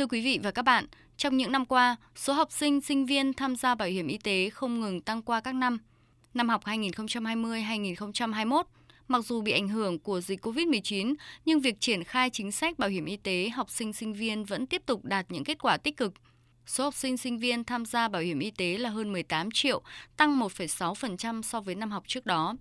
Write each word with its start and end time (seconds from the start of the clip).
Thưa 0.00 0.06
quý 0.06 0.20
vị 0.20 0.38
và 0.42 0.50
các 0.50 0.62
bạn, 0.62 0.86
trong 1.16 1.36
những 1.36 1.52
năm 1.52 1.66
qua, 1.66 1.96
số 2.16 2.32
học 2.32 2.52
sinh, 2.52 2.80
sinh 2.80 3.06
viên 3.06 3.32
tham 3.32 3.56
gia 3.56 3.74
bảo 3.74 3.88
hiểm 3.88 4.06
y 4.06 4.18
tế 4.18 4.50
không 4.50 4.80
ngừng 4.80 5.00
tăng 5.00 5.22
qua 5.22 5.40
các 5.40 5.54
năm. 5.54 5.78
Năm 6.34 6.48
học 6.48 6.64
2020-2021, 6.64 8.62
mặc 9.08 9.24
dù 9.24 9.40
bị 9.40 9.52
ảnh 9.52 9.68
hưởng 9.68 9.98
của 9.98 10.20
dịch 10.20 10.46
COVID-19, 10.46 11.14
nhưng 11.44 11.60
việc 11.60 11.80
triển 11.80 12.04
khai 12.04 12.30
chính 12.30 12.52
sách 12.52 12.78
bảo 12.78 12.90
hiểm 12.90 13.04
y 13.04 13.16
tế 13.16 13.48
học 13.48 13.70
sinh 13.70 13.92
sinh 13.92 14.12
viên 14.12 14.44
vẫn 14.44 14.66
tiếp 14.66 14.82
tục 14.86 15.04
đạt 15.04 15.26
những 15.28 15.44
kết 15.44 15.58
quả 15.58 15.76
tích 15.76 15.96
cực. 15.96 16.12
Số 16.66 16.84
học 16.84 16.94
sinh 16.94 17.16
sinh 17.16 17.38
viên 17.38 17.64
tham 17.64 17.84
gia 17.84 18.08
bảo 18.08 18.22
hiểm 18.22 18.38
y 18.38 18.50
tế 18.50 18.78
là 18.78 18.90
hơn 18.90 19.12
18 19.12 19.50
triệu, 19.50 19.82
tăng 20.16 20.40
1,6% 20.40 21.42
so 21.42 21.60
với 21.60 21.74
năm 21.74 21.90
học 21.90 22.04
trước 22.06 22.26
đó 22.26 22.54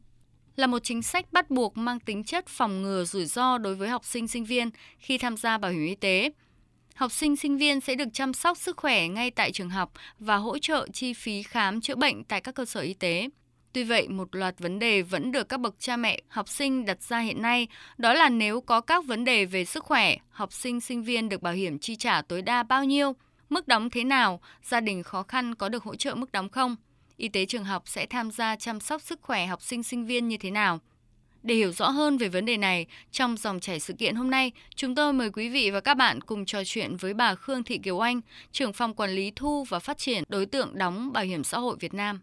là 0.55 0.67
một 0.67 0.79
chính 0.83 1.01
sách 1.01 1.33
bắt 1.33 1.49
buộc 1.49 1.77
mang 1.77 1.99
tính 1.99 2.23
chất 2.23 2.47
phòng 2.47 2.81
ngừa 2.81 3.03
rủi 3.05 3.25
ro 3.25 3.57
đối 3.57 3.75
với 3.75 3.89
học 3.89 4.05
sinh 4.05 4.27
sinh 4.27 4.45
viên 4.45 4.69
khi 4.97 5.17
tham 5.17 5.37
gia 5.37 5.57
bảo 5.57 5.71
hiểm 5.71 5.85
y 5.85 5.95
tế. 5.95 6.31
Học 6.99 7.11
sinh 7.11 7.35
sinh 7.35 7.57
viên 7.57 7.81
sẽ 7.81 7.95
được 7.95 8.09
chăm 8.13 8.33
sóc 8.33 8.57
sức 8.57 8.77
khỏe 8.77 9.07
ngay 9.07 9.31
tại 9.31 9.51
trường 9.51 9.69
học 9.69 9.91
và 10.19 10.35
hỗ 10.35 10.57
trợ 10.57 10.87
chi 10.93 11.13
phí 11.13 11.43
khám 11.43 11.81
chữa 11.81 11.95
bệnh 11.95 12.23
tại 12.23 12.41
các 12.41 12.55
cơ 12.55 12.65
sở 12.65 12.81
y 12.81 12.93
tế. 12.93 13.29
Tuy 13.73 13.83
vậy, 13.83 14.07
một 14.07 14.35
loạt 14.35 14.59
vấn 14.59 14.79
đề 14.79 15.01
vẫn 15.01 15.31
được 15.31 15.49
các 15.49 15.59
bậc 15.59 15.75
cha 15.79 15.97
mẹ 15.97 16.21
học 16.27 16.49
sinh 16.49 16.85
đặt 16.85 17.01
ra 17.01 17.19
hiện 17.19 17.41
nay, 17.41 17.67
đó 17.97 18.13
là 18.13 18.29
nếu 18.29 18.61
có 18.61 18.81
các 18.81 19.05
vấn 19.05 19.25
đề 19.25 19.45
về 19.45 19.65
sức 19.65 19.83
khỏe, 19.83 20.17
học 20.29 20.53
sinh 20.53 20.81
sinh 20.81 21.03
viên 21.03 21.29
được 21.29 21.41
bảo 21.41 21.53
hiểm 21.53 21.79
chi 21.79 21.95
trả 21.95 22.21
tối 22.21 22.41
đa 22.41 22.63
bao 22.63 22.83
nhiêu, 22.83 23.15
mức 23.49 23.67
đóng 23.67 23.89
thế 23.89 24.03
nào, 24.03 24.41
gia 24.63 24.79
đình 24.79 25.03
khó 25.03 25.23
khăn 25.23 25.55
có 25.55 25.69
được 25.69 25.83
hỗ 25.83 25.95
trợ 25.95 26.15
mức 26.15 26.31
đóng 26.31 26.49
không? 26.49 26.75
y 27.17 27.29
tế 27.29 27.45
trường 27.45 27.63
học 27.63 27.83
sẽ 27.85 28.05
tham 28.05 28.31
gia 28.31 28.55
chăm 28.55 28.79
sóc 28.79 29.01
sức 29.01 29.21
khỏe 29.21 29.45
học 29.45 29.61
sinh 29.61 29.83
sinh 29.83 30.05
viên 30.05 30.27
như 30.27 30.37
thế 30.37 30.51
nào. 30.51 30.79
Để 31.43 31.55
hiểu 31.55 31.71
rõ 31.71 31.89
hơn 31.89 32.17
về 32.17 32.29
vấn 32.29 32.45
đề 32.45 32.57
này, 32.57 32.85
trong 33.11 33.37
dòng 33.37 33.59
chảy 33.59 33.79
sự 33.79 33.93
kiện 33.93 34.15
hôm 34.15 34.29
nay, 34.29 34.51
chúng 34.75 34.95
tôi 34.95 35.13
mời 35.13 35.29
quý 35.29 35.49
vị 35.49 35.71
và 35.71 35.79
các 35.79 35.93
bạn 35.93 36.21
cùng 36.21 36.45
trò 36.45 36.63
chuyện 36.65 36.95
với 36.95 37.13
bà 37.13 37.35
Khương 37.35 37.63
Thị 37.63 37.77
Kiều 37.77 37.99
Anh, 37.99 38.21
trưởng 38.51 38.73
phòng 38.73 38.93
quản 38.93 39.09
lý 39.09 39.31
thu 39.35 39.63
và 39.63 39.79
phát 39.79 39.97
triển 39.97 40.23
đối 40.27 40.45
tượng 40.45 40.77
đóng 40.77 41.13
bảo 41.13 41.23
hiểm 41.23 41.43
xã 41.43 41.59
hội 41.59 41.77
Việt 41.79 41.93
Nam. 41.93 42.21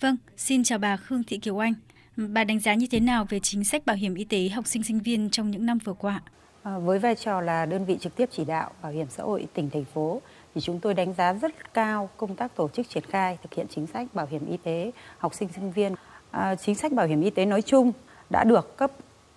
Vâng, 0.00 0.16
xin 0.36 0.64
chào 0.64 0.78
bà 0.78 0.96
Khương 0.96 1.24
Thị 1.24 1.38
Kiều 1.38 1.58
Anh. 1.58 1.74
Bà 2.16 2.44
đánh 2.44 2.60
giá 2.60 2.74
như 2.74 2.86
thế 2.90 3.00
nào 3.00 3.26
về 3.28 3.40
chính 3.40 3.64
sách 3.64 3.86
bảo 3.86 3.96
hiểm 3.96 4.14
y 4.14 4.24
tế 4.24 4.48
học 4.48 4.66
sinh 4.66 4.82
sinh 4.82 5.00
viên 5.00 5.30
trong 5.30 5.50
những 5.50 5.66
năm 5.66 5.78
vừa 5.78 5.94
qua? 5.94 6.20
À, 6.62 6.78
với 6.78 6.98
vai 6.98 7.14
trò 7.14 7.40
là 7.40 7.66
đơn 7.66 7.84
vị 7.84 7.96
trực 8.00 8.16
tiếp 8.16 8.28
chỉ 8.32 8.44
đạo 8.44 8.70
bảo 8.82 8.92
hiểm 8.92 9.06
xã 9.10 9.22
hội 9.22 9.46
tỉnh 9.54 9.70
thành 9.70 9.84
phố 9.84 10.22
thì 10.54 10.60
chúng 10.60 10.80
tôi 10.80 10.94
đánh 10.94 11.14
giá 11.14 11.32
rất 11.32 11.74
cao 11.74 12.10
công 12.16 12.36
tác 12.36 12.56
tổ 12.56 12.68
chức 12.68 12.88
triển 12.88 13.04
khai 13.10 13.38
thực 13.42 13.54
hiện 13.54 13.66
chính 13.74 13.86
sách 13.86 14.14
bảo 14.14 14.26
hiểm 14.30 14.50
y 14.50 14.56
tế 14.56 14.90
học 15.18 15.34
sinh 15.34 15.48
sinh 15.54 15.72
viên. 15.72 15.94
À, 16.30 16.54
chính 16.54 16.74
sách 16.74 16.92
bảo 16.92 17.06
hiểm 17.06 17.22
y 17.22 17.30
tế 17.30 17.44
nói 17.44 17.62
chung 17.62 17.92
đã 18.30 18.44
được 18.44 18.76
cấp 18.76 18.90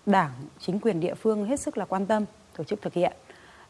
đảng, 0.06 0.32
chính 0.60 0.80
quyền 0.80 1.00
địa 1.00 1.14
phương 1.14 1.46
hết 1.46 1.60
sức 1.60 1.78
là 1.78 1.86
quan 1.86 2.06
tâm 2.06 2.26
tổ 2.58 2.64
chức 2.64 2.82
thực 2.82 2.94
hiện. 2.94 3.14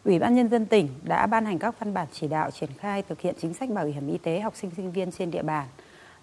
Ủy 0.05 0.19
ban 0.19 0.35
nhân 0.35 0.49
dân 0.49 0.65
tỉnh 0.65 0.89
đã 1.03 1.27
ban 1.27 1.45
hành 1.45 1.59
các 1.59 1.79
văn 1.79 1.93
bản 1.93 2.07
chỉ 2.11 2.27
đạo 2.27 2.51
triển 2.51 2.69
khai 2.77 3.01
thực 3.01 3.21
hiện 3.21 3.35
chính 3.41 3.53
sách 3.53 3.69
bảo 3.69 3.85
hiểm 3.85 4.07
y 4.07 4.17
tế 4.17 4.39
học 4.39 4.55
sinh 4.55 4.71
sinh 4.75 4.91
viên 4.91 5.11
trên 5.11 5.31
địa 5.31 5.41
bàn. 5.41 5.67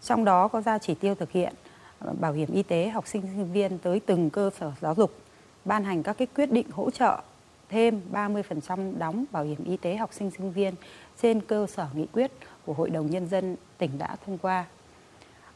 Trong 0.03 0.25
đó 0.25 0.49
có 0.49 0.61
ra 0.61 0.79
chỉ 0.79 0.95
tiêu 0.95 1.15
thực 1.15 1.33
hiện 1.33 1.53
ờ, 1.99 2.13
bảo 2.21 2.33
hiểm 2.33 2.49
y 2.53 2.63
tế 2.63 2.89
học 2.89 3.07
sinh 3.07 3.23
sinh 3.23 3.53
viên 3.53 3.79
tới 3.79 4.01
từng 4.07 4.31
cơ 4.31 4.51
sở 4.61 4.73
giáo 4.81 4.95
dục, 4.95 5.15
ban 5.65 5.85
hành 5.85 6.03
các 6.03 6.19
cái 6.19 6.27
quyết 6.35 6.53
định 6.53 6.67
hỗ 6.71 6.91
trợ 6.91 7.21
thêm 7.69 8.01
30% 8.13 8.99
đóng 8.99 9.25
bảo 9.33 9.45
hiểm 9.45 9.65
y 9.65 9.77
tế 9.77 9.97
học 9.97 10.11
sinh 10.13 10.31
sinh 10.31 10.53
viên 10.53 10.75
trên 11.23 11.41
cơ 11.41 11.67
sở 11.67 11.87
nghị 11.95 12.07
quyết 12.07 12.31
của 12.67 12.73
Hội 12.73 12.91
đồng 12.91 13.11
Nhân 13.11 13.29
dân 13.29 13.57
tỉnh 13.79 13.99
đã 13.99 14.17
thông 14.27 14.39
qua. 14.39 14.65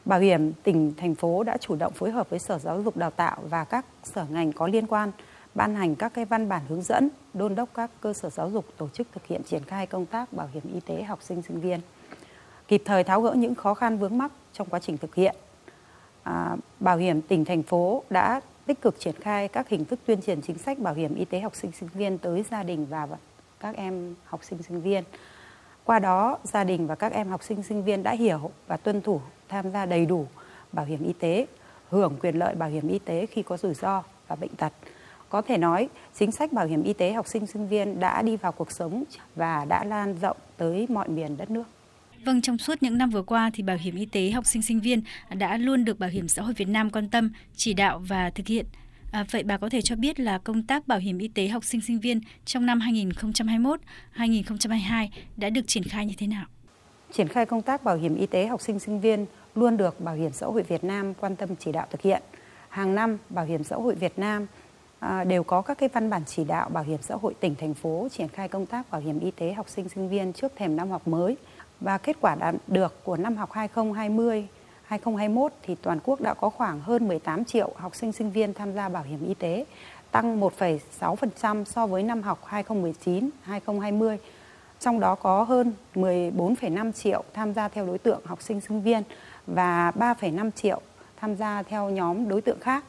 Bảo 0.05 0.19
hiểm 0.19 0.53
tỉnh, 0.53 0.93
thành 0.97 1.15
phố 1.15 1.43
đã 1.43 1.57
chủ 1.57 1.75
động 1.75 1.93
phối 1.93 2.11
hợp 2.11 2.29
với 2.29 2.39
Sở 2.39 2.59
Giáo 2.59 2.81
dục 2.81 2.97
Đào 2.97 3.11
tạo 3.11 3.37
và 3.49 3.63
các 3.63 3.85
sở 4.03 4.25
ngành 4.29 4.53
có 4.53 4.67
liên 4.67 4.87
quan 4.87 5.11
ban 5.55 5.75
hành 5.75 5.95
các 5.95 6.13
cái 6.13 6.25
văn 6.25 6.49
bản 6.49 6.61
hướng 6.69 6.81
dẫn, 6.81 7.09
đôn 7.33 7.55
đốc 7.55 7.69
các 7.73 7.91
cơ 8.01 8.13
sở 8.13 8.29
giáo 8.29 8.49
dục 8.49 8.65
tổ 8.77 8.89
chức 8.89 9.07
thực 9.11 9.25
hiện 9.25 9.43
triển 9.43 9.63
khai 9.63 9.87
công 9.87 10.05
tác 10.05 10.33
bảo 10.33 10.49
hiểm 10.53 10.63
y 10.73 10.79
tế 10.79 11.03
học 11.03 11.19
sinh 11.21 11.41
sinh 11.41 11.61
viên, 11.61 11.79
kịp 12.67 12.81
thời 12.85 13.03
tháo 13.03 13.21
gỡ 13.21 13.33
những 13.33 13.55
khó 13.55 13.73
khăn 13.73 13.97
vướng 13.97 14.17
mắc 14.17 14.31
trong 14.53 14.69
quá 14.69 14.79
trình 14.79 14.97
thực 14.97 15.15
hiện. 15.15 15.35
À, 16.23 16.55
bảo 16.79 16.97
hiểm 16.97 17.21
tỉnh 17.21 17.45
thành 17.45 17.63
phố 17.63 18.03
đã 18.09 18.41
tích 18.65 18.81
cực 18.81 18.99
triển 18.99 19.15
khai 19.15 19.47
các 19.47 19.69
hình 19.69 19.85
thức 19.85 19.99
tuyên 20.05 20.21
truyền 20.21 20.41
chính 20.41 20.57
sách 20.57 20.79
bảo 20.79 20.93
hiểm 20.93 21.15
y 21.15 21.25
tế 21.25 21.39
học 21.39 21.55
sinh 21.55 21.71
sinh 21.71 21.89
viên 21.93 22.17
tới 22.17 22.45
gia 22.51 22.63
đình 22.63 22.85
và 22.89 23.07
các 23.59 23.75
em 23.75 24.15
học 24.25 24.43
sinh 24.43 24.63
sinh 24.63 24.81
viên. 24.81 25.03
Qua 25.85 25.99
đó, 25.99 26.37
gia 26.43 26.63
đình 26.63 26.87
và 26.87 26.95
các 26.95 27.13
em 27.13 27.29
học 27.29 27.43
sinh 27.43 27.63
sinh 27.63 27.83
viên 27.83 28.03
đã 28.03 28.11
hiểu 28.11 28.51
và 28.67 28.77
tuân 28.77 29.01
thủ 29.01 29.21
tham 29.49 29.71
gia 29.71 29.85
đầy 29.85 30.05
đủ 30.05 30.27
bảo 30.71 30.85
hiểm 30.85 31.03
y 31.03 31.13
tế, 31.13 31.45
hưởng 31.89 32.17
quyền 32.21 32.35
lợi 32.35 32.55
bảo 32.55 32.69
hiểm 32.69 32.87
y 32.87 32.99
tế 32.99 33.25
khi 33.25 33.43
có 33.43 33.57
rủi 33.57 33.73
ro 33.73 34.03
và 34.27 34.35
bệnh 34.35 34.55
tật. 34.55 34.73
Có 35.29 35.41
thể 35.41 35.57
nói, 35.57 35.89
chính 36.13 36.31
sách 36.31 36.53
bảo 36.53 36.65
hiểm 36.65 36.83
y 36.83 36.93
tế 36.93 37.13
học 37.13 37.27
sinh 37.27 37.47
sinh 37.47 37.67
viên 37.67 37.99
đã 37.99 38.21
đi 38.21 38.37
vào 38.37 38.51
cuộc 38.51 38.71
sống 38.71 39.03
và 39.35 39.65
đã 39.65 39.83
lan 39.83 40.15
rộng 40.21 40.37
tới 40.57 40.85
mọi 40.89 41.09
miền 41.09 41.37
đất 41.37 41.49
nước. 41.49 41.63
Vâng, 42.25 42.41
trong 42.41 42.57
suốt 42.57 42.83
những 42.83 42.97
năm 42.97 43.09
vừa 43.09 43.21
qua 43.21 43.51
thì 43.53 43.63
bảo 43.63 43.77
hiểm 43.77 43.95
y 43.95 44.05
tế 44.05 44.31
học 44.31 44.45
sinh 44.45 44.61
sinh 44.61 44.79
viên 44.79 45.01
đã 45.29 45.57
luôn 45.57 45.85
được 45.85 45.99
Bảo 45.99 46.09
hiểm 46.09 46.27
xã 46.27 46.41
hội 46.41 46.53
Việt 46.53 46.67
Nam 46.67 46.89
quan 46.89 47.09
tâm, 47.09 47.31
chỉ 47.55 47.73
đạo 47.73 48.01
và 48.07 48.29
thực 48.29 48.47
hiện. 48.47 48.65
À, 49.13 49.25
vậy 49.31 49.43
bà 49.43 49.57
có 49.57 49.69
thể 49.69 49.81
cho 49.81 49.95
biết 49.95 50.19
là 50.19 50.37
công 50.37 50.63
tác 50.63 50.87
bảo 50.87 50.99
hiểm 50.99 51.17
y 51.17 51.27
tế 51.27 51.47
học 51.47 51.63
sinh 51.63 51.81
sinh 51.81 51.99
viên 51.99 52.21
trong 52.45 52.65
năm 52.65 52.79
2021-2022 54.15 55.07
đã 55.37 55.49
được 55.49 55.61
triển 55.67 55.83
khai 55.83 56.05
như 56.05 56.13
thế 56.17 56.27
nào? 56.27 56.45
Triển 57.11 57.27
khai 57.27 57.45
công 57.45 57.61
tác 57.61 57.83
bảo 57.83 57.95
hiểm 57.97 58.15
y 58.15 58.25
tế 58.25 58.47
học 58.47 58.61
sinh 58.61 58.79
sinh 58.79 58.99
viên 58.99 59.25
luôn 59.55 59.77
được 59.77 60.01
Bảo 60.01 60.15
hiểm 60.15 60.31
xã 60.31 60.45
hội 60.45 60.63
Việt 60.63 60.83
Nam 60.83 61.13
quan 61.13 61.35
tâm 61.35 61.49
chỉ 61.59 61.71
đạo 61.71 61.87
thực 61.91 62.01
hiện. 62.01 62.21
Hàng 62.69 62.95
năm, 62.95 63.17
Bảo 63.29 63.45
hiểm 63.45 63.63
xã 63.63 63.75
hội 63.75 63.95
Việt 63.95 64.19
Nam 64.19 64.47
à, 64.99 65.23
đều 65.23 65.43
có 65.43 65.61
các 65.61 65.77
cái 65.77 65.89
văn 65.93 66.09
bản 66.09 66.21
chỉ 66.25 66.43
đạo 66.43 66.69
bảo 66.69 66.83
hiểm 66.83 67.01
xã 67.01 67.15
hội 67.15 67.33
tỉnh 67.39 67.55
thành 67.55 67.73
phố 67.73 68.07
triển 68.11 68.27
khai 68.27 68.47
công 68.47 68.65
tác 68.65 68.91
bảo 68.91 69.01
hiểm 69.01 69.19
y 69.19 69.31
tế 69.31 69.53
học 69.53 69.69
sinh 69.69 69.89
sinh 69.89 70.09
viên 70.09 70.33
trước 70.33 70.51
thềm 70.55 70.75
năm 70.75 70.89
học 70.89 71.07
mới 71.07 71.37
và 71.79 71.97
kết 71.97 72.17
quả 72.21 72.35
đạt 72.35 72.55
được 72.67 73.03
của 73.03 73.17
năm 73.17 73.35
học 73.35 73.51
2020 73.51 74.47
2021 74.93 75.53
thì 75.63 75.75
toàn 75.75 75.99
quốc 76.03 76.21
đã 76.21 76.33
có 76.33 76.49
khoảng 76.49 76.79
hơn 76.79 77.07
18 77.07 77.45
triệu 77.45 77.71
học 77.75 77.95
sinh 77.95 78.11
sinh 78.11 78.31
viên 78.31 78.53
tham 78.53 78.73
gia 78.73 78.89
bảo 78.89 79.03
hiểm 79.03 79.27
y 79.27 79.33
tế, 79.33 79.65
tăng 80.11 80.41
1,6% 80.41 81.63
so 81.65 81.87
với 81.87 82.03
năm 82.03 82.21
học 82.21 82.47
2019-2020. 82.49 84.17
Trong 84.79 84.99
đó 84.99 85.15
có 85.15 85.43
hơn 85.43 85.73
14,5 85.95 86.91
triệu 86.91 87.23
tham 87.33 87.53
gia 87.53 87.67
theo 87.67 87.85
đối 87.85 87.97
tượng 87.97 88.21
học 88.25 88.41
sinh 88.41 88.61
sinh 88.61 88.81
viên 88.81 89.03
và 89.47 89.91
3,5 89.91 90.51
triệu 90.51 90.81
tham 91.17 91.35
gia 91.35 91.63
theo 91.63 91.89
nhóm 91.89 92.29
đối 92.29 92.41
tượng 92.41 92.59
khác. 92.59 92.83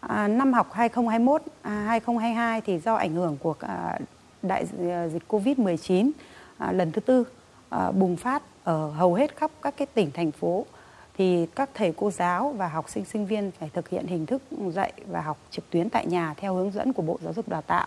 À, 0.00 0.28
năm 0.28 0.52
học 0.52 0.72
2021 0.72 1.42
à, 1.62 1.70
2022 1.70 2.60
thì 2.60 2.78
do 2.78 2.94
ảnh 2.94 3.14
hưởng 3.14 3.36
của 3.36 3.54
à, 3.60 3.98
đại 4.42 4.64
à, 4.90 5.08
dịch 5.08 5.22
Covid-19 5.28 6.10
à, 6.58 6.72
lần 6.72 6.92
thứ 6.92 7.00
tư 7.00 7.24
à, 7.68 7.90
bùng 7.90 8.16
phát 8.16 8.42
ở 8.64 8.90
hầu 8.90 9.14
hết 9.14 9.36
khắp 9.36 9.50
các 9.62 9.74
cái 9.76 9.86
tỉnh 9.86 10.10
thành 10.14 10.32
phố 10.32 10.66
thì 11.18 11.46
các 11.54 11.70
thầy 11.74 11.92
cô 11.96 12.10
giáo 12.10 12.54
và 12.56 12.68
học 12.68 12.90
sinh 12.90 13.04
sinh 13.04 13.26
viên 13.26 13.50
phải 13.58 13.70
thực 13.74 13.88
hiện 13.88 14.06
hình 14.06 14.26
thức 14.26 14.42
dạy 14.68 14.92
và 15.06 15.20
học 15.20 15.38
trực 15.50 15.70
tuyến 15.70 15.90
tại 15.90 16.06
nhà 16.06 16.34
theo 16.36 16.54
hướng 16.54 16.70
dẫn 16.70 16.92
của 16.92 17.02
Bộ 17.02 17.18
Giáo 17.22 17.32
dục 17.32 17.48
Đào 17.48 17.62
tạo. 17.62 17.86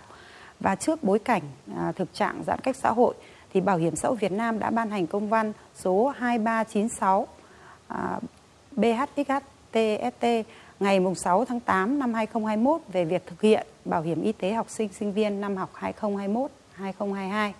Và 0.60 0.74
trước 0.74 1.04
bối 1.04 1.18
cảnh 1.18 1.42
à, 1.76 1.92
thực 1.92 2.14
trạng 2.14 2.42
giãn 2.46 2.60
cách 2.60 2.76
xã 2.76 2.90
hội 2.90 3.14
thì 3.52 3.60
Bảo 3.60 3.76
hiểm 3.76 3.96
xã 3.96 4.08
hội 4.08 4.16
Việt 4.16 4.32
Nam 4.32 4.58
đã 4.58 4.70
ban 4.70 4.90
hành 4.90 5.06
công 5.06 5.28
văn 5.28 5.52
số 5.74 6.12
2396 6.16 7.26
à, 7.88 8.20
BHXHTST 8.72 10.26
ngày 10.80 11.00
6 11.16 11.44
tháng 11.44 11.60
8 11.60 11.98
năm 11.98 12.14
2021 12.14 12.80
về 12.92 13.04
việc 13.04 13.26
thực 13.26 13.40
hiện 13.40 13.66
bảo 13.84 14.02
hiểm 14.02 14.22
y 14.22 14.32
tế 14.32 14.52
học 14.52 14.66
sinh 14.70 14.88
sinh 14.92 15.12
viên 15.12 15.40
năm 15.40 15.56
học 15.56 15.70
2021-2022. 16.78 17.52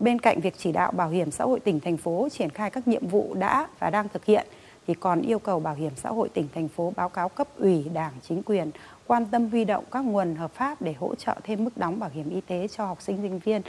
Bên 0.00 0.18
cạnh 0.18 0.40
việc 0.40 0.54
chỉ 0.58 0.72
đạo 0.72 0.92
bảo 0.92 1.10
hiểm 1.10 1.30
xã 1.30 1.44
hội 1.44 1.60
tỉnh 1.60 1.80
thành 1.80 1.96
phố 1.96 2.28
triển 2.32 2.50
khai 2.50 2.70
các 2.70 2.88
nhiệm 2.88 3.08
vụ 3.08 3.34
đã 3.34 3.68
và 3.78 3.90
đang 3.90 4.08
thực 4.08 4.24
hiện 4.24 4.46
thì 4.90 4.94
còn 5.00 5.22
yêu 5.22 5.38
cầu 5.38 5.60
bảo 5.60 5.74
hiểm 5.74 5.92
xã 5.96 6.08
hội 6.08 6.28
tỉnh 6.28 6.48
thành 6.54 6.68
phố 6.68 6.92
báo 6.96 7.08
cáo 7.08 7.28
cấp 7.28 7.48
ủy 7.58 7.84
đảng 7.94 8.12
chính 8.22 8.42
quyền 8.42 8.70
quan 9.06 9.26
tâm 9.26 9.50
huy 9.50 9.64
động 9.64 9.84
các 9.90 10.04
nguồn 10.04 10.34
hợp 10.34 10.52
pháp 10.54 10.82
để 10.82 10.92
hỗ 10.92 11.14
trợ 11.14 11.34
thêm 11.44 11.64
mức 11.64 11.76
đóng 11.76 11.98
bảo 11.98 12.10
hiểm 12.12 12.30
y 12.30 12.40
tế 12.40 12.68
cho 12.68 12.86
học 12.86 13.02
sinh 13.02 13.18
sinh 13.22 13.38
viên 13.38 13.62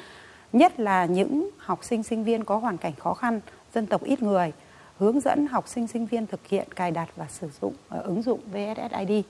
nhất 0.54 0.80
là 0.80 1.06
những 1.06 1.50
học 1.58 1.84
sinh 1.84 2.04
sinh 2.04 2.24
viên 2.24 2.44
có 2.44 2.58
hoàn 2.58 2.78
cảnh 2.78 2.94
khó 3.00 3.14
khăn 3.14 3.40
dân 3.74 3.86
tộc 3.86 4.04
ít 4.04 4.22
người 4.22 4.52
hướng 4.98 5.20
dẫn 5.20 5.48
học 5.48 5.68
sinh 5.68 5.88
sinh 5.88 6.06
viên 6.06 6.28
thực 6.28 6.48
hiện 6.48 6.68
cài 6.76 6.92
đặt 6.92 7.10
và 7.16 7.28
sử 7.30 7.50
dụng 7.62 7.74
ờ, 7.90 8.02
ứng 8.02 8.22
dụng 8.22 8.40
VSSID 8.52 9.26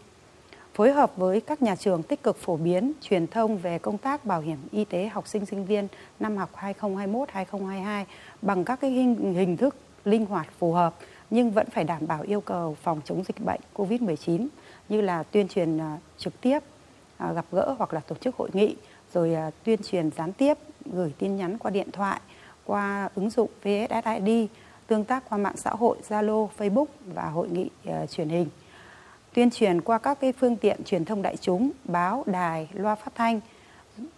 phối 0.73 0.91
hợp 0.91 1.11
với 1.17 1.41
các 1.41 1.61
nhà 1.61 1.75
trường 1.75 2.03
tích 2.03 2.23
cực 2.23 2.37
phổ 2.37 2.57
biến 2.57 2.93
truyền 3.01 3.27
thông 3.27 3.57
về 3.57 3.79
công 3.79 3.97
tác 3.97 4.25
bảo 4.25 4.41
hiểm 4.41 4.57
y 4.71 4.85
tế 4.85 5.07
học 5.07 5.27
sinh 5.27 5.45
sinh 5.45 5.65
viên 5.65 5.87
năm 6.19 6.37
học 6.37 6.49
2021-2022 6.81 8.05
bằng 8.41 8.63
các 8.63 8.81
cái 8.81 8.91
hình, 8.91 9.33
hình 9.33 9.57
thức 9.57 9.75
linh 10.05 10.25
hoạt 10.25 10.47
phù 10.59 10.73
hợp 10.73 10.95
nhưng 11.31 11.51
vẫn 11.51 11.69
phải 11.69 11.83
đảm 11.83 12.07
bảo 12.07 12.21
yêu 12.21 12.41
cầu 12.41 12.77
phòng 12.83 13.01
chống 13.05 13.23
dịch 13.23 13.45
bệnh 13.45 13.61
COVID-19 13.73 14.47
như 14.89 15.01
là 15.01 15.23
tuyên 15.23 15.47
truyền 15.47 15.77
à, 15.77 15.97
trực 16.17 16.41
tiếp, 16.41 16.59
à, 17.17 17.33
gặp 17.33 17.45
gỡ 17.51 17.75
hoặc 17.77 17.93
là 17.93 17.99
tổ 17.99 18.15
chức 18.15 18.35
hội 18.35 18.49
nghị, 18.53 18.75
rồi 19.13 19.33
à, 19.33 19.51
tuyên 19.63 19.79
truyền 19.83 20.09
gián 20.17 20.33
tiếp, 20.33 20.57
gửi 20.85 21.13
tin 21.17 21.35
nhắn 21.35 21.57
qua 21.57 21.71
điện 21.71 21.91
thoại, 21.91 22.21
qua 22.65 23.09
ứng 23.15 23.29
dụng 23.29 23.49
VSSID, 23.63 24.49
tương 24.87 25.03
tác 25.03 25.29
qua 25.29 25.37
mạng 25.37 25.57
xã 25.57 25.69
hội 25.69 25.97
Zalo, 26.09 26.47
Facebook 26.57 26.85
và 27.05 27.29
hội 27.29 27.49
nghị 27.49 27.69
truyền 28.09 28.29
hình. 28.29 28.47
Tuyên 29.33 29.49
truyền 29.49 29.81
qua 29.81 29.97
các 29.97 30.19
cái 30.21 30.33
phương 30.33 30.55
tiện 30.55 30.83
truyền 30.83 31.05
thông 31.05 31.21
đại 31.21 31.37
chúng, 31.37 31.71
báo, 31.83 32.23
đài, 32.27 32.67
loa 32.73 32.95
phát 32.95 33.15
thanh, 33.15 33.39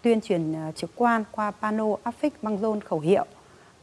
tuyên 0.02 0.22
truyền 0.22 0.54
trực 0.76 0.92
quan 0.96 1.24
qua 1.32 1.52
pano 1.52 1.86
áp 2.04 2.12
phích 2.12 2.44
băng 2.44 2.58
rôn 2.58 2.82
khẩu 2.82 3.00
hiệu 3.00 3.26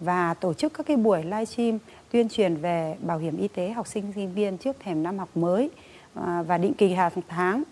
và 0.00 0.34
tổ 0.34 0.54
chức 0.54 0.74
các 0.74 0.86
cái 0.86 0.96
buổi 0.96 1.22
livestream 1.22 1.78
tuyên 2.10 2.28
truyền 2.28 2.56
về 2.56 2.96
bảo 3.00 3.18
hiểm 3.18 3.36
y 3.36 3.48
tế 3.48 3.70
học 3.70 3.86
sinh 3.86 4.12
sinh 4.14 4.34
viên 4.34 4.58
trước 4.58 4.76
thềm 4.80 5.02
năm 5.02 5.18
học 5.18 5.36
mới 5.36 5.70
à, 6.14 6.42
và 6.42 6.58
định 6.58 6.74
kỳ 6.74 6.92
hàng 6.92 7.12
tháng 7.28 7.62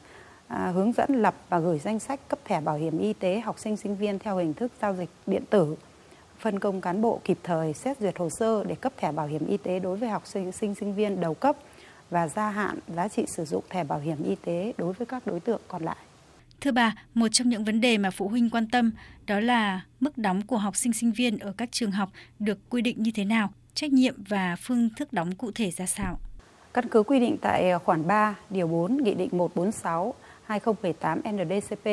à, 0.49 0.73
hướng 0.75 0.93
dẫn 0.93 1.23
lập 1.23 1.35
và 1.49 1.59
gửi 1.59 1.79
danh 1.79 1.99
sách 1.99 2.21
cấp 2.29 2.39
thẻ 2.45 2.61
bảo 2.61 2.77
hiểm 2.77 2.99
y 2.99 3.13
tế 3.13 3.41
học 3.41 3.59
sinh 3.59 3.77
sinh 3.77 3.97
viên 3.97 4.19
theo 4.19 4.37
hình 4.37 4.55
thức 4.55 4.73
giao 4.83 4.95
dịch 4.95 5.11
điện 5.27 5.43
tử 5.51 5.77
phân 6.39 6.59
công 6.59 6.81
cán 6.81 7.01
bộ 7.01 7.21
kịp 7.25 7.39
thời 7.43 7.73
xét 7.73 8.01
duyệt 8.01 8.19
hồ 8.19 8.31
sơ 8.31 8.65
để 8.65 8.75
cấp 8.75 8.93
thẻ 8.97 9.13
bảo 9.13 9.27
hiểm 9.27 9.47
y 9.47 9.57
tế 9.57 9.79
đối 9.79 9.97
với 9.97 10.09
học 10.09 10.27
sinh 10.27 10.53
sinh 10.53 10.75
sinh 10.75 10.95
viên 10.95 11.21
đầu 11.21 11.35
cấp 11.35 11.57
và 12.11 12.29
gia 12.29 12.51
hạn 12.51 12.79
giá 12.97 13.09
trị 13.09 13.25
sử 13.29 13.45
dụng 13.45 13.65
thẻ 13.71 13.85
bảo 13.85 13.99
hiểm 13.99 14.25
y 14.25 14.35
tế 14.45 14.73
đối 14.79 14.93
với 14.93 15.07
các 15.07 15.27
đối 15.27 15.41
tượng 15.41 15.61
còn 15.69 15.83
lại. 15.83 15.97
Thưa 16.61 16.73
bà, 16.73 16.95
một 17.15 17.29
trong 17.33 17.49
những 17.49 17.65
vấn 17.65 17.81
đề 17.81 17.99
mà 17.99 18.11
phụ 18.11 18.29
huynh 18.29 18.51
quan 18.51 18.69
tâm 18.69 18.93
đó 19.27 19.41
là 19.41 19.81
mức 20.01 20.19
đóng 20.19 20.43
của 20.43 20.57
học 20.57 20.77
sinh 20.77 20.93
sinh 20.93 21.13
viên 21.13 21.39
ở 21.39 21.53
các 21.57 21.69
trường 21.73 21.91
học 21.91 22.11
được 22.39 22.59
quy 22.71 22.83
định 22.83 23.03
như 23.03 23.11
thế 23.15 23.25
nào, 23.25 23.53
trách 23.81 23.93
nhiệm 23.93 24.15
và 24.29 24.57
phương 24.61 24.89
thức 24.97 25.13
đóng 25.13 25.35
cụ 25.35 25.51
thể 25.55 25.71
ra 25.71 25.87
sao? 25.87 26.19
Căn 26.75 26.89
cứ 26.89 27.03
quy 27.03 27.21
định 27.21 27.37
tại 27.41 27.71
ờ, 27.71 27.79
khoản 27.79 28.07
3, 28.07 28.35
điều 28.51 28.67
4, 28.67 28.97
Nghị 28.97 29.15
định 29.15 29.29
146 29.33 30.15
2018 30.45 31.21
NDCP 31.21 31.87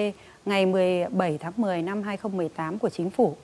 ngày 0.45 0.65
17 0.65 1.37
tháng 1.37 1.53
10 1.57 1.81
năm 1.81 2.03
2018 2.03 2.79
của 2.79 2.89
Chính 2.89 3.09
phủ 3.09 3.35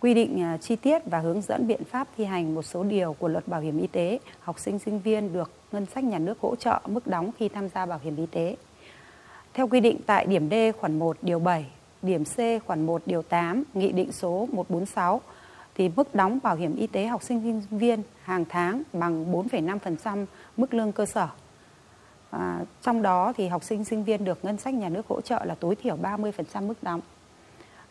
quy 0.00 0.14
định 0.14 0.42
ờ, 0.42 0.56
chi 0.56 0.76
tiết 0.76 1.02
và 1.06 1.18
hướng 1.18 1.42
dẫn 1.42 1.66
biện 1.66 1.84
pháp 1.84 2.08
thi 2.16 2.24
hành 2.24 2.54
một 2.54 2.62
số 2.62 2.84
điều 2.84 3.12
của 3.12 3.28
luật 3.28 3.48
bảo 3.48 3.60
hiểm 3.60 3.80
y 3.80 3.86
tế, 3.86 4.18
học 4.40 4.58
sinh 4.58 4.78
sinh 4.78 5.00
viên 5.00 5.32
được 5.32 5.50
ngân 5.72 5.86
sách 5.86 6.04
nhà 6.04 6.18
nước 6.18 6.40
hỗ 6.40 6.56
trợ 6.56 6.80
mức 6.86 7.06
đóng 7.06 7.30
khi 7.38 7.48
tham 7.48 7.68
gia 7.68 7.86
bảo 7.86 8.00
hiểm 8.02 8.16
y 8.16 8.26
tế. 8.26 8.56
Theo 9.54 9.68
quy 9.68 9.80
định 9.80 9.96
tại 10.06 10.26
điểm 10.26 10.50
D 10.50 10.54
khoản 10.80 10.98
1 10.98 11.16
điều 11.22 11.38
7, 11.38 11.66
điểm 12.02 12.24
C 12.24 12.66
khoản 12.66 12.86
1 12.86 13.02
điều 13.06 13.22
8, 13.22 13.64
Nghị 13.74 13.92
định 13.92 14.12
số 14.12 14.48
146 14.52 15.20
thì 15.76 15.90
mức 15.96 16.14
đóng 16.14 16.38
bảo 16.42 16.56
hiểm 16.56 16.76
y 16.76 16.86
tế 16.86 17.06
học 17.06 17.22
sinh 17.22 17.42
sinh 17.42 17.62
viên 17.78 18.02
hàng 18.22 18.44
tháng 18.48 18.82
bằng 18.92 19.32
4,5% 19.32 20.26
mức 20.56 20.74
lương 20.74 20.92
cơ 20.92 21.06
sở. 21.06 21.28
À, 22.30 22.60
trong 22.82 23.02
đó 23.02 23.32
thì 23.36 23.48
học 23.48 23.64
sinh 23.64 23.84
sinh 23.84 24.04
viên 24.04 24.24
được 24.24 24.44
ngân 24.44 24.58
sách 24.58 24.74
nhà 24.74 24.88
nước 24.88 25.06
hỗ 25.06 25.20
trợ 25.20 25.44
là 25.44 25.54
tối 25.54 25.76
thiểu 25.76 25.96
30% 25.96 26.66
mức 26.66 26.82
đóng. 26.82 27.00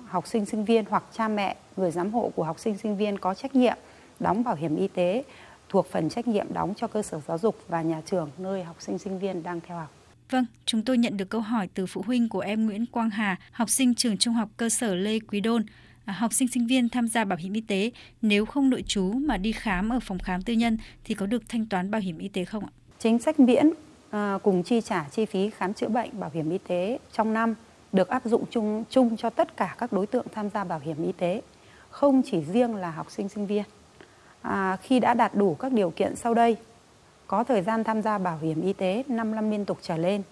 học 0.08 0.26
sinh 0.26 0.46
sinh 0.46 0.64
viên 0.64 0.84
hoặc 0.90 1.04
cha 1.12 1.28
mẹ, 1.28 1.56
người 1.76 1.90
giám 1.90 2.12
hộ 2.12 2.32
của 2.34 2.44
học 2.44 2.58
sinh 2.58 2.78
sinh 2.78 2.96
viên 2.96 3.18
có 3.18 3.34
trách 3.34 3.54
nhiệm 3.54 3.76
đóng 4.20 4.44
bảo 4.44 4.54
hiểm 4.54 4.76
y 4.76 4.88
tế 4.88 5.24
thuộc 5.68 5.86
phần 5.90 6.08
trách 6.08 6.28
nhiệm 6.28 6.46
đóng 6.52 6.74
cho 6.76 6.86
cơ 6.86 7.02
sở 7.02 7.20
giáo 7.28 7.38
dục 7.38 7.56
và 7.68 7.82
nhà 7.82 8.02
trường 8.06 8.30
nơi 8.38 8.64
học 8.64 8.76
sinh 8.78 8.98
sinh 8.98 9.18
viên 9.18 9.42
đang 9.42 9.60
theo 9.60 9.76
học. 9.76 9.90
Vâng, 10.30 10.46
chúng 10.66 10.82
tôi 10.82 10.98
nhận 10.98 11.16
được 11.16 11.28
câu 11.28 11.40
hỏi 11.40 11.68
từ 11.74 11.86
phụ 11.86 12.02
huynh 12.06 12.28
của 12.28 12.40
em 12.40 12.66
Nguyễn 12.66 12.86
Quang 12.86 13.10
Hà, 13.10 13.36
học 13.52 13.70
sinh 13.70 13.94
trường 13.94 14.18
trung 14.18 14.34
học 14.34 14.48
cơ 14.56 14.68
sở 14.68 14.94
Lê 14.94 15.18
Quý 15.18 15.40
Đôn. 15.40 15.64
À, 16.04 16.12
học 16.12 16.32
sinh 16.32 16.48
sinh 16.48 16.66
viên 16.66 16.88
tham 16.88 17.08
gia 17.08 17.24
bảo 17.24 17.38
hiểm 17.38 17.52
y 17.52 17.60
tế 17.60 17.90
nếu 18.22 18.46
không 18.46 18.70
nội 18.70 18.84
trú 18.86 19.12
mà 19.12 19.36
đi 19.36 19.52
khám 19.52 19.88
ở 19.88 20.00
phòng 20.00 20.18
khám 20.18 20.42
tư 20.42 20.52
nhân 20.52 20.78
thì 21.04 21.14
có 21.14 21.26
được 21.26 21.42
thanh 21.48 21.66
toán 21.66 21.90
bảo 21.90 22.00
hiểm 22.00 22.18
y 22.18 22.28
tế 22.28 22.44
không 22.44 22.64
ạ? 22.64 22.70
Chính 22.98 23.18
sách 23.18 23.40
miễn 23.40 23.70
à, 24.12 24.38
cùng 24.42 24.62
chi 24.62 24.80
trả 24.80 25.04
chi 25.10 25.26
phí 25.26 25.50
khám 25.50 25.74
chữa 25.74 25.88
bệnh 25.88 26.20
bảo 26.20 26.30
hiểm 26.34 26.50
y 26.50 26.58
tế 26.58 26.98
trong 27.12 27.32
năm 27.32 27.54
được 27.92 28.08
áp 28.08 28.22
dụng 28.24 28.44
chung 28.50 28.84
chung 28.90 29.16
cho 29.16 29.30
tất 29.30 29.56
cả 29.56 29.74
các 29.78 29.92
đối 29.92 30.06
tượng 30.06 30.26
tham 30.34 30.50
gia 30.50 30.64
bảo 30.64 30.78
hiểm 30.78 31.04
y 31.04 31.12
tế, 31.12 31.42
không 31.90 32.22
chỉ 32.24 32.44
riêng 32.44 32.74
là 32.74 32.90
học 32.90 33.10
sinh 33.10 33.28
sinh 33.28 33.46
viên. 33.46 33.64
À, 34.42 34.76
khi 34.82 35.00
đã 35.00 35.14
đạt 35.14 35.34
đủ 35.34 35.54
các 35.54 35.72
điều 35.72 35.90
kiện 35.90 36.16
sau 36.16 36.34
đây 36.34 36.56
có 37.26 37.44
thời 37.44 37.62
gian 37.62 37.84
tham 37.84 38.02
gia 38.02 38.18
bảo 38.18 38.38
hiểm 38.38 38.62
y 38.62 38.72
tế 38.72 39.04
5 39.08 39.34
năm 39.34 39.50
liên 39.50 39.64
tục 39.64 39.78
trở 39.82 39.96
lên. 39.96 40.22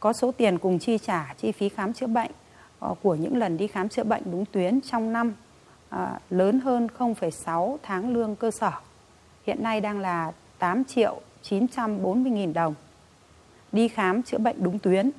Có 0.00 0.12
số 0.12 0.32
tiền 0.32 0.58
cùng 0.58 0.78
chi 0.78 0.98
trả 0.98 1.34
chi 1.38 1.52
phí 1.52 1.68
khám 1.68 1.92
chữa 1.92 2.06
bệnh 2.06 2.30
ờ, 2.78 2.94
của 3.02 3.14
những 3.14 3.36
lần 3.36 3.56
đi 3.56 3.66
khám 3.66 3.88
chữa 3.88 4.04
bệnh 4.04 4.22
đúng 4.24 4.44
tuyến 4.44 4.80
trong 4.80 5.12
năm 5.12 5.34
à, 5.88 6.20
lớn 6.30 6.60
hơn 6.60 6.88
0,6 6.98 7.76
tháng 7.82 8.12
lương 8.12 8.36
cơ 8.36 8.50
sở. 8.50 8.72
Hiện 9.46 9.62
nay 9.62 9.80
đang 9.80 9.98
là 9.98 10.32
8 10.58 10.84
triệu 10.84 11.20
940.000 11.44 12.52
đồng 12.52 12.74
đi 13.72 13.88
khám 13.88 14.22
chữa 14.22 14.38
bệnh 14.38 14.56
đúng 14.58 14.78
tuyến 14.78 15.10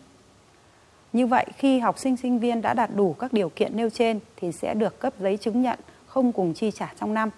như 1.14 1.28
vậy 1.28 1.46
khi 1.58 1.80
học 1.80 2.00
sinh 2.00 2.18
sinh 2.18 2.40
viên 2.40 2.62
đã 2.62 2.74
đạt 2.74 2.90
đủ 2.96 3.14
các 3.14 3.34
điều 3.34 3.50
kiện 3.50 3.78
nêu 3.78 3.90
trên 3.90 4.20
thì 4.36 4.52
sẽ 4.52 4.74
được 4.74 5.00
cấp 5.00 5.14
giấy 5.20 5.38
chứng 5.38 5.62
nhận 5.62 5.80
không 6.08 6.32
cùng 6.32 6.54
chi 6.54 6.72
trả 6.72 6.94
trong 7.00 7.14
năm 7.14 7.30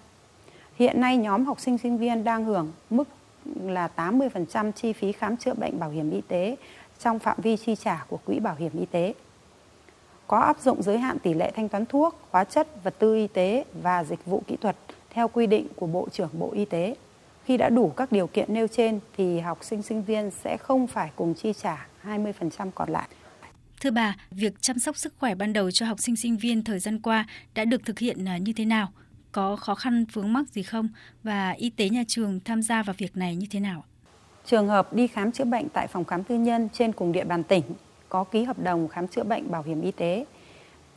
Hiện 0.74 1.00
nay 1.00 1.16
nhóm 1.16 1.44
học 1.44 1.60
sinh 1.60 1.78
sinh 1.78 1.98
viên 1.98 2.24
đang 2.24 2.44
hưởng 2.44 2.72
mức 2.90 3.08
là 3.62 3.88
80% 3.96 4.72
chi 4.72 4.92
phí 4.92 5.12
khám 5.12 5.36
chữa 5.36 5.54
bệnh 5.54 5.78
bảo 5.78 5.90
hiểm 5.90 6.10
y 6.10 6.20
tế 6.28 6.56
trong 6.98 7.18
phạm 7.18 7.36
vi 7.42 7.56
chi 7.56 7.76
trả 7.76 8.04
của 8.08 8.18
Quỹ 8.24 8.38
Bảo 8.38 8.54
hiểm 8.54 8.72
Y 8.78 8.86
tế. 8.86 9.14
Có 10.26 10.38
áp 10.38 10.60
dụng 10.60 10.82
giới 10.82 10.98
hạn 10.98 11.18
tỷ 11.18 11.34
lệ 11.34 11.50
thanh 11.50 11.68
toán 11.68 11.86
thuốc, 11.86 12.18
hóa 12.30 12.44
chất, 12.44 12.84
vật 12.84 12.94
tư 12.98 13.14
y 13.14 13.26
tế 13.26 13.64
và 13.82 14.04
dịch 14.04 14.26
vụ 14.26 14.42
kỹ 14.46 14.56
thuật 14.56 14.76
theo 15.10 15.28
quy 15.28 15.46
định 15.46 15.68
của 15.76 15.86
Bộ 15.86 16.08
trưởng 16.12 16.30
Bộ 16.32 16.50
Y 16.52 16.64
tế. 16.64 16.94
Khi 17.44 17.56
đã 17.56 17.68
đủ 17.68 17.88
các 17.88 18.12
điều 18.12 18.26
kiện 18.26 18.54
nêu 18.54 18.66
trên 18.68 19.00
thì 19.16 19.40
học 19.40 19.58
sinh 19.62 19.82
sinh 19.82 20.02
viên 20.02 20.30
sẽ 20.30 20.56
không 20.56 20.86
phải 20.86 21.10
cùng 21.16 21.34
chi 21.34 21.52
trả 21.62 21.86
20% 22.04 22.70
còn 22.74 22.90
lại. 22.90 23.08
Thưa 23.80 23.90
bà, 23.90 24.16
việc 24.30 24.52
chăm 24.60 24.78
sóc 24.78 24.96
sức 24.96 25.14
khỏe 25.18 25.34
ban 25.34 25.52
đầu 25.52 25.70
cho 25.70 25.86
học 25.86 25.98
sinh 26.00 26.16
sinh 26.16 26.36
viên 26.36 26.64
thời 26.64 26.78
gian 26.78 27.00
qua 27.00 27.26
đã 27.54 27.64
được 27.64 27.84
thực 27.84 27.98
hiện 27.98 28.28
à, 28.28 28.38
như 28.38 28.52
thế 28.52 28.64
nào? 28.64 28.92
có 29.34 29.56
khó 29.56 29.74
khăn 29.74 30.04
vướng 30.12 30.32
mắc 30.32 30.48
gì 30.48 30.62
không 30.62 30.88
và 31.22 31.50
y 31.50 31.70
tế 31.70 31.88
nhà 31.88 32.02
trường 32.08 32.40
tham 32.44 32.62
gia 32.62 32.82
vào 32.82 32.94
việc 32.98 33.16
này 33.16 33.36
như 33.36 33.46
thế 33.50 33.60
nào? 33.60 33.84
Trường 34.46 34.68
hợp 34.68 34.92
đi 34.92 35.06
khám 35.06 35.32
chữa 35.32 35.44
bệnh 35.44 35.68
tại 35.68 35.86
phòng 35.86 36.04
khám 36.04 36.24
tư 36.24 36.34
nhân 36.34 36.68
trên 36.72 36.92
cùng 36.92 37.12
địa 37.12 37.24
bàn 37.24 37.42
tỉnh 37.42 37.62
có 38.08 38.24
ký 38.24 38.44
hợp 38.44 38.58
đồng 38.58 38.88
khám 38.88 39.08
chữa 39.08 39.24
bệnh 39.24 39.50
bảo 39.50 39.62
hiểm 39.62 39.80
y 39.80 39.90
tế 39.90 40.24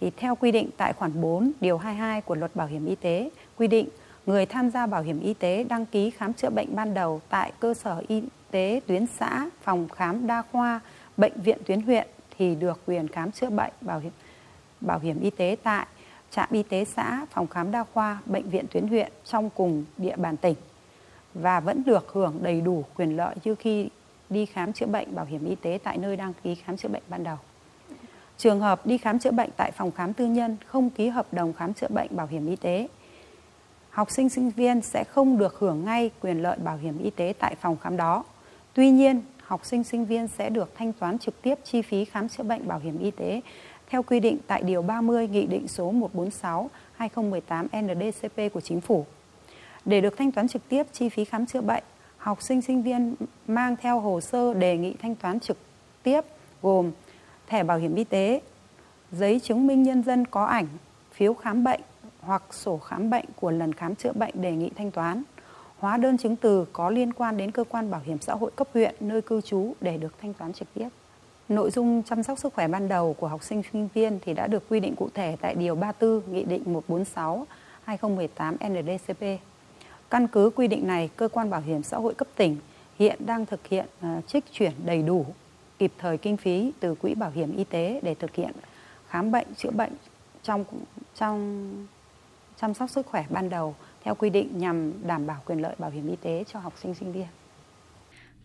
thì 0.01 0.11
theo 0.17 0.35
quy 0.35 0.51
định 0.51 0.69
tại 0.77 0.94
khoản 0.94 1.21
4 1.21 1.51
điều 1.61 1.77
22 1.77 2.21
của 2.21 2.35
Luật 2.35 2.55
Bảo 2.55 2.67
hiểm 2.67 2.85
y 2.85 2.95
tế 2.95 3.29
quy 3.57 3.67
định 3.67 3.88
người 4.27 4.45
tham 4.45 4.69
gia 4.69 4.85
bảo 4.85 5.01
hiểm 5.01 5.19
y 5.19 5.33
tế 5.33 5.63
đăng 5.63 5.85
ký 5.85 6.09
khám 6.09 6.33
chữa 6.33 6.50
bệnh 6.50 6.75
ban 6.75 6.94
đầu 6.94 7.21
tại 7.30 7.52
cơ 7.59 7.73
sở 7.73 8.04
y 8.07 8.23
tế 8.52 8.81
tuyến 8.87 9.06
xã, 9.07 9.49
phòng 9.61 9.90
khám 9.90 10.28
đa 10.28 10.44
khoa, 10.52 10.80
bệnh 11.18 11.42
viện 11.42 11.57
tuyến 11.66 11.81
huyện 11.81 12.07
thì 12.37 12.56
được 12.56 12.80
quyền 12.85 13.07
khám 13.07 13.31
chữa 13.31 13.49
bệnh 13.49 13.71
bảo 13.81 13.99
hiểm 13.99 14.11
bảo 14.81 14.99
hiểm 14.99 15.19
y 15.19 15.30
tế 15.30 15.56
tại 15.63 15.87
trạm 16.31 16.49
y 16.52 16.63
tế 16.63 16.85
xã, 16.85 17.25
phòng 17.31 17.47
khám 17.47 17.71
đa 17.71 17.83
khoa, 17.94 18.19
bệnh 18.25 18.49
viện 18.49 18.66
tuyến 18.71 18.87
huyện 18.87 19.11
trong 19.25 19.49
cùng 19.49 19.85
địa 19.97 20.16
bàn 20.16 20.37
tỉnh 20.37 20.56
và 21.33 21.59
vẫn 21.59 21.83
được 21.85 22.11
hưởng 22.13 22.40
đầy 22.42 22.61
đủ 22.61 22.85
quyền 22.97 23.18
lợi 23.18 23.35
như 23.44 23.56
khi 23.56 23.90
đi 24.30 24.45
khám 24.45 24.73
chữa 24.73 24.85
bệnh 24.85 25.16
bảo 25.16 25.25
hiểm 25.25 25.45
y 25.45 25.56
tế 25.56 25.80
tại 25.83 25.97
nơi 25.97 26.18
đăng 26.18 26.33
ký 26.44 26.56
khám 26.56 26.78
chữa 26.78 26.90
bệnh 26.90 27.04
ban 27.09 27.23
đầu. 27.23 27.37
Trường 28.37 28.59
hợp 28.59 28.85
đi 28.85 28.97
khám 28.97 29.19
chữa 29.19 29.31
bệnh 29.31 29.49
tại 29.57 29.71
phòng 29.71 29.92
khám 29.92 30.13
tư 30.13 30.25
nhân 30.25 30.57
không 30.66 30.90
ký 30.90 31.07
hợp 31.07 31.33
đồng 31.33 31.54
khám 31.54 31.73
chữa 31.73 31.87
bệnh 31.90 32.16
bảo 32.16 32.28
hiểm 32.28 32.47
y 32.47 32.56
tế, 32.56 32.87
học 33.97 34.11
sinh 34.11 34.30
sinh 34.30 34.49
viên 34.49 34.81
sẽ 34.81 35.04
không 35.04 35.37
được 35.37 35.59
hưởng 35.59 35.85
ngay 35.85 36.11
quyền 36.21 36.42
lợi 36.42 36.57
bảo 36.57 36.77
hiểm 36.77 37.04
y 37.04 37.09
tế 37.09 37.33
tại 37.39 37.56
phòng 37.61 37.77
khám 37.77 37.97
đó. 37.97 38.23
Tuy 38.73 38.92
nhiên, 38.92 39.21
học 39.42 39.66
sinh 39.66 39.83
sinh 39.83 40.06
viên 40.06 40.27
sẽ 40.27 40.49
được 40.49 40.75
thanh 40.75 40.94
toán 40.94 41.19
trực 41.19 41.42
tiếp 41.42 41.59
chi 41.63 41.81
phí 41.81 42.06
khám 42.06 42.30
chữa 42.30 42.44
bệnh 42.44 42.68
bảo 42.68 42.80
hiểm 42.80 42.99
y 42.99 43.11
tế 43.11 43.42
theo 43.89 44.04
quy 44.04 44.19
định 44.19 44.37
tại 44.47 44.63
Điều 44.63 44.81
30 44.81 45.27
Nghị 45.27 45.45
định 45.45 45.68
số 45.68 45.94
146-2018 46.99 47.68
NDCP 47.81 48.54
của 48.54 48.61
Chính 48.61 48.81
phủ. 48.81 49.06
Để 49.85 50.01
được 50.01 50.18
thanh 50.18 50.31
toán 50.31 50.47
trực 50.47 50.69
tiếp 50.69 50.83
chi 50.94 51.09
phí 51.09 51.25
khám 51.25 51.45
chữa 51.45 51.61
bệnh, 51.61 51.83
học 52.18 52.42
sinh 52.42 52.61
sinh 52.61 52.83
viên 52.83 53.16
mang 53.47 53.75
theo 53.81 53.99
hồ 53.99 54.21
sơ 54.21 54.54
đề 54.54 54.77
nghị 54.77 54.94
thanh 55.01 55.16
toán 55.16 55.39
trực 55.39 55.57
tiếp 56.04 56.21
gồm 56.61 56.92
thẻ 57.47 57.63
bảo 57.63 57.77
hiểm 57.77 57.95
y 57.95 58.04
tế, 58.04 58.42
giấy 59.11 59.39
chứng 59.39 59.68
minh 59.68 59.83
nhân 59.83 60.04
dân 60.04 60.25
có 60.25 60.45
ảnh, 60.45 60.68
phiếu 61.11 61.33
khám 61.33 61.63
bệnh 61.63 61.81
hoặc 62.28 62.44
sổ 62.52 62.78
khám 62.78 63.10
bệnh 63.10 63.26
của 63.36 63.52
lần 63.52 63.74
khám 63.74 63.96
chữa 63.96 64.12
bệnh 64.14 64.42
đề 64.42 64.52
nghị 64.52 64.69
thanh 64.76 64.92
toán, 64.92 65.24
hóa 65.80 65.98
đơn 65.98 66.18
chứng 66.18 66.36
từ 66.36 66.66
có 66.74 66.90
liên 66.90 67.14
quan 67.14 67.38
đến 67.38 67.52
cơ 67.52 67.64
quan 67.64 67.92
bảo 67.92 68.02
hiểm 68.06 68.18
xã 68.22 68.34
hội 68.34 68.52
cấp 68.56 68.68
huyện 68.74 68.96
nơi 69.00 69.22
cư 69.22 69.42
trú 69.42 69.74
để 69.81 69.98
được 69.98 70.14
thanh 70.22 70.34
toán 70.34 70.54
trực 70.54 70.68
tiếp. 70.74 70.90
Nội 71.50 71.72
dung 71.72 72.04
chăm 72.04 72.24
sóc 72.24 72.40
sức 72.40 72.54
khỏe 72.54 72.68
ban 72.68 72.88
đầu 72.88 73.14
của 73.14 73.28
học 73.28 73.44
sinh 73.44 73.62
sinh 73.72 73.90
viên 73.94 74.19
thì 74.26 74.34
đã 74.34 74.48
được 74.48 74.69
quy 74.69 74.80
định 74.80 74.96
cụ 74.96 75.10
thể 75.14 75.36
tại 75.42 75.56
Điều 75.56 75.76
34 75.76 76.34
Nghị 76.34 76.44
định 76.44 76.62
146 76.66 77.48
2018 77.84 78.56
NDCP. 78.56 79.24
Căn 80.10 80.28
cứ 80.28 80.50
quy 80.56 80.68
định 80.68 80.88
này, 80.88 81.10
Cơ 81.16 81.28
quan 81.28 81.50
Bảo 81.50 81.62
hiểm 81.62 81.84
xã 81.84 81.98
hội 81.98 82.14
cấp 82.14 82.28
tỉnh 82.36 82.57
hiện 83.00 83.19
đang 83.26 83.46
thực 83.46 83.68
hiện 83.68 83.86
uh, 84.18 84.28
trích 84.28 84.44
chuyển 84.52 84.72
đầy 84.86 85.02
đủ, 85.02 85.26
kịp 85.80 85.92
thời 85.98 86.18
kinh 86.18 86.38
phí 86.38 86.72
từ 86.80 86.96
Quỹ 86.96 87.16
Bảo 87.16 87.31
hiểm 87.31 87.57
Y 87.57 87.64
tế 87.64 88.00
để 88.04 88.16
thực 88.16 88.36
hiện 88.36 88.52
khám 89.10 89.31
bệnh, 89.31 89.48
chữa 89.57 89.72
bệnh 89.72 89.92
trong 90.44 90.66
trong 91.16 91.88
chăm 92.61 92.73
sóc 92.73 92.90
sức 92.90 93.06
khỏe 93.06 93.26
ban 93.30 93.49
đầu 93.49 93.76
theo 94.04 94.16
quy 94.16 94.30
định 94.30 94.57
nhằm 94.57 95.07
đảm 95.07 95.28
bảo 95.28 95.42
quyền 95.45 95.61
lợi 95.61 95.76
bảo 95.80 95.90
hiểm 95.90 96.09
y 96.09 96.16
tế 96.16 96.44
cho 96.54 96.59
học 96.59 96.73
sinh 96.83 96.94
sinh 96.94 97.14
viên. 97.14 97.28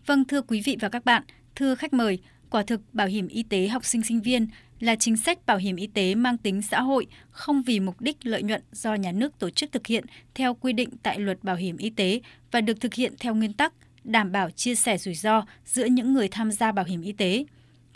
Vâng, 0.05 0.25
thưa 0.25 0.41
quý 0.41 0.61
vị 0.65 0.77
và 0.79 0.89
các 0.89 1.05
bạn, 1.05 1.23
thưa 1.55 1.75
khách 1.75 1.93
mời, 1.93 2.19
quả 2.49 2.63
thực 2.63 2.81
bảo 2.93 3.07
hiểm 3.07 3.27
y 3.27 3.43
tế 3.43 3.67
học 3.67 3.85
sinh 3.85 4.03
sinh 4.03 4.21
viên 4.21 4.47
là 4.79 4.95
chính 4.95 5.17
sách 5.17 5.45
bảo 5.45 5.57
hiểm 5.57 5.75
y 5.75 5.87
tế 5.87 6.15
mang 6.15 6.37
tính 6.37 6.61
xã 6.61 6.81
hội, 6.81 7.07
không 7.31 7.63
vì 7.63 7.79
mục 7.79 8.01
đích 8.01 8.25
lợi 8.25 8.43
nhuận 8.43 8.61
do 8.71 8.95
nhà 8.95 9.11
nước 9.11 9.39
tổ 9.39 9.49
chức 9.49 9.71
thực 9.71 9.87
hiện 9.87 10.05
theo 10.35 10.53
quy 10.53 10.73
định 10.73 10.89
tại 11.03 11.19
luật 11.19 11.43
bảo 11.43 11.55
hiểm 11.55 11.77
y 11.77 11.89
tế 11.89 12.21
và 12.51 12.61
được 12.61 12.79
thực 12.79 12.93
hiện 12.93 13.13
theo 13.19 13.35
nguyên 13.35 13.53
tắc 13.53 13.73
đảm 14.03 14.31
bảo 14.31 14.49
chia 14.49 14.75
sẻ 14.75 14.97
rủi 14.97 15.15
ro 15.15 15.45
giữa 15.65 15.85
những 15.85 16.13
người 16.13 16.27
tham 16.27 16.51
gia 16.51 16.71
bảo 16.71 16.85
hiểm 16.85 17.01
y 17.01 17.11
tế. 17.11 17.45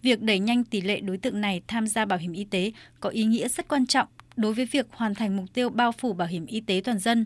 Việc 0.01 0.21
đẩy 0.21 0.39
nhanh 0.39 0.63
tỷ 0.63 0.81
lệ 0.81 0.99
đối 0.99 1.17
tượng 1.17 1.41
này 1.41 1.61
tham 1.67 1.87
gia 1.87 2.05
bảo 2.05 2.19
hiểm 2.19 2.33
y 2.33 2.43
tế 2.43 2.71
có 2.99 3.09
ý 3.09 3.23
nghĩa 3.23 3.47
rất 3.47 3.67
quan 3.67 3.85
trọng 3.85 4.07
đối 4.35 4.53
với 4.53 4.65
việc 4.65 4.87
hoàn 4.91 5.15
thành 5.15 5.37
mục 5.37 5.45
tiêu 5.53 5.69
bao 5.69 5.91
phủ 5.91 6.13
bảo 6.13 6.27
hiểm 6.27 6.45
y 6.45 6.61
tế 6.61 6.81
toàn 6.83 6.99
dân. 6.99 7.25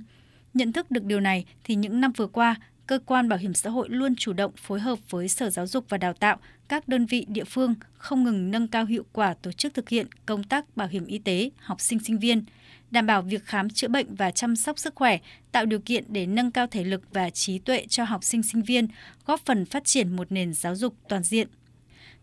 Nhận 0.53 0.73
thức 0.73 0.91
được 0.91 1.03
điều 1.03 1.19
này 1.19 1.45
thì 1.63 1.75
những 1.75 2.01
năm 2.01 2.11
vừa 2.11 2.27
qua, 2.27 2.55
cơ 2.87 2.99
quan 3.05 3.29
bảo 3.29 3.39
hiểm 3.39 3.53
xã 3.53 3.69
hội 3.69 3.89
luôn 3.89 4.15
chủ 4.15 4.33
động 4.33 4.51
phối 4.55 4.79
hợp 4.79 4.99
với 5.09 5.27
Sở 5.27 5.49
Giáo 5.49 5.67
dục 5.67 5.85
và 5.89 5.97
Đào 5.97 6.13
tạo, 6.13 6.37
các 6.67 6.87
đơn 6.87 7.05
vị 7.05 7.25
địa 7.29 7.43
phương 7.43 7.75
không 7.93 8.23
ngừng 8.23 8.51
nâng 8.51 8.67
cao 8.67 8.85
hiệu 8.85 9.05
quả 9.13 9.33
tổ 9.33 9.51
chức 9.51 9.73
thực 9.73 9.89
hiện 9.89 10.07
công 10.25 10.43
tác 10.43 10.77
bảo 10.77 10.87
hiểm 10.87 11.05
y 11.05 11.19
tế 11.19 11.49
học 11.57 11.81
sinh 11.81 11.99
sinh 11.99 12.19
viên, 12.19 12.43
đảm 12.91 13.05
bảo 13.05 13.21
việc 13.21 13.45
khám 13.45 13.69
chữa 13.69 13.87
bệnh 13.87 14.15
và 14.15 14.31
chăm 14.31 14.55
sóc 14.55 14.79
sức 14.79 14.95
khỏe, 14.95 15.17
tạo 15.51 15.65
điều 15.65 15.79
kiện 15.79 16.03
để 16.07 16.25
nâng 16.25 16.51
cao 16.51 16.67
thể 16.67 16.83
lực 16.83 17.01
và 17.13 17.29
trí 17.29 17.59
tuệ 17.59 17.85
cho 17.89 18.03
học 18.03 18.23
sinh 18.23 18.43
sinh 18.43 18.61
viên, 18.61 18.87
góp 19.25 19.41
phần 19.45 19.65
phát 19.65 19.85
triển 19.85 20.15
một 20.15 20.31
nền 20.31 20.53
giáo 20.53 20.75
dục 20.75 20.95
toàn 21.09 21.23
diện. 21.23 21.47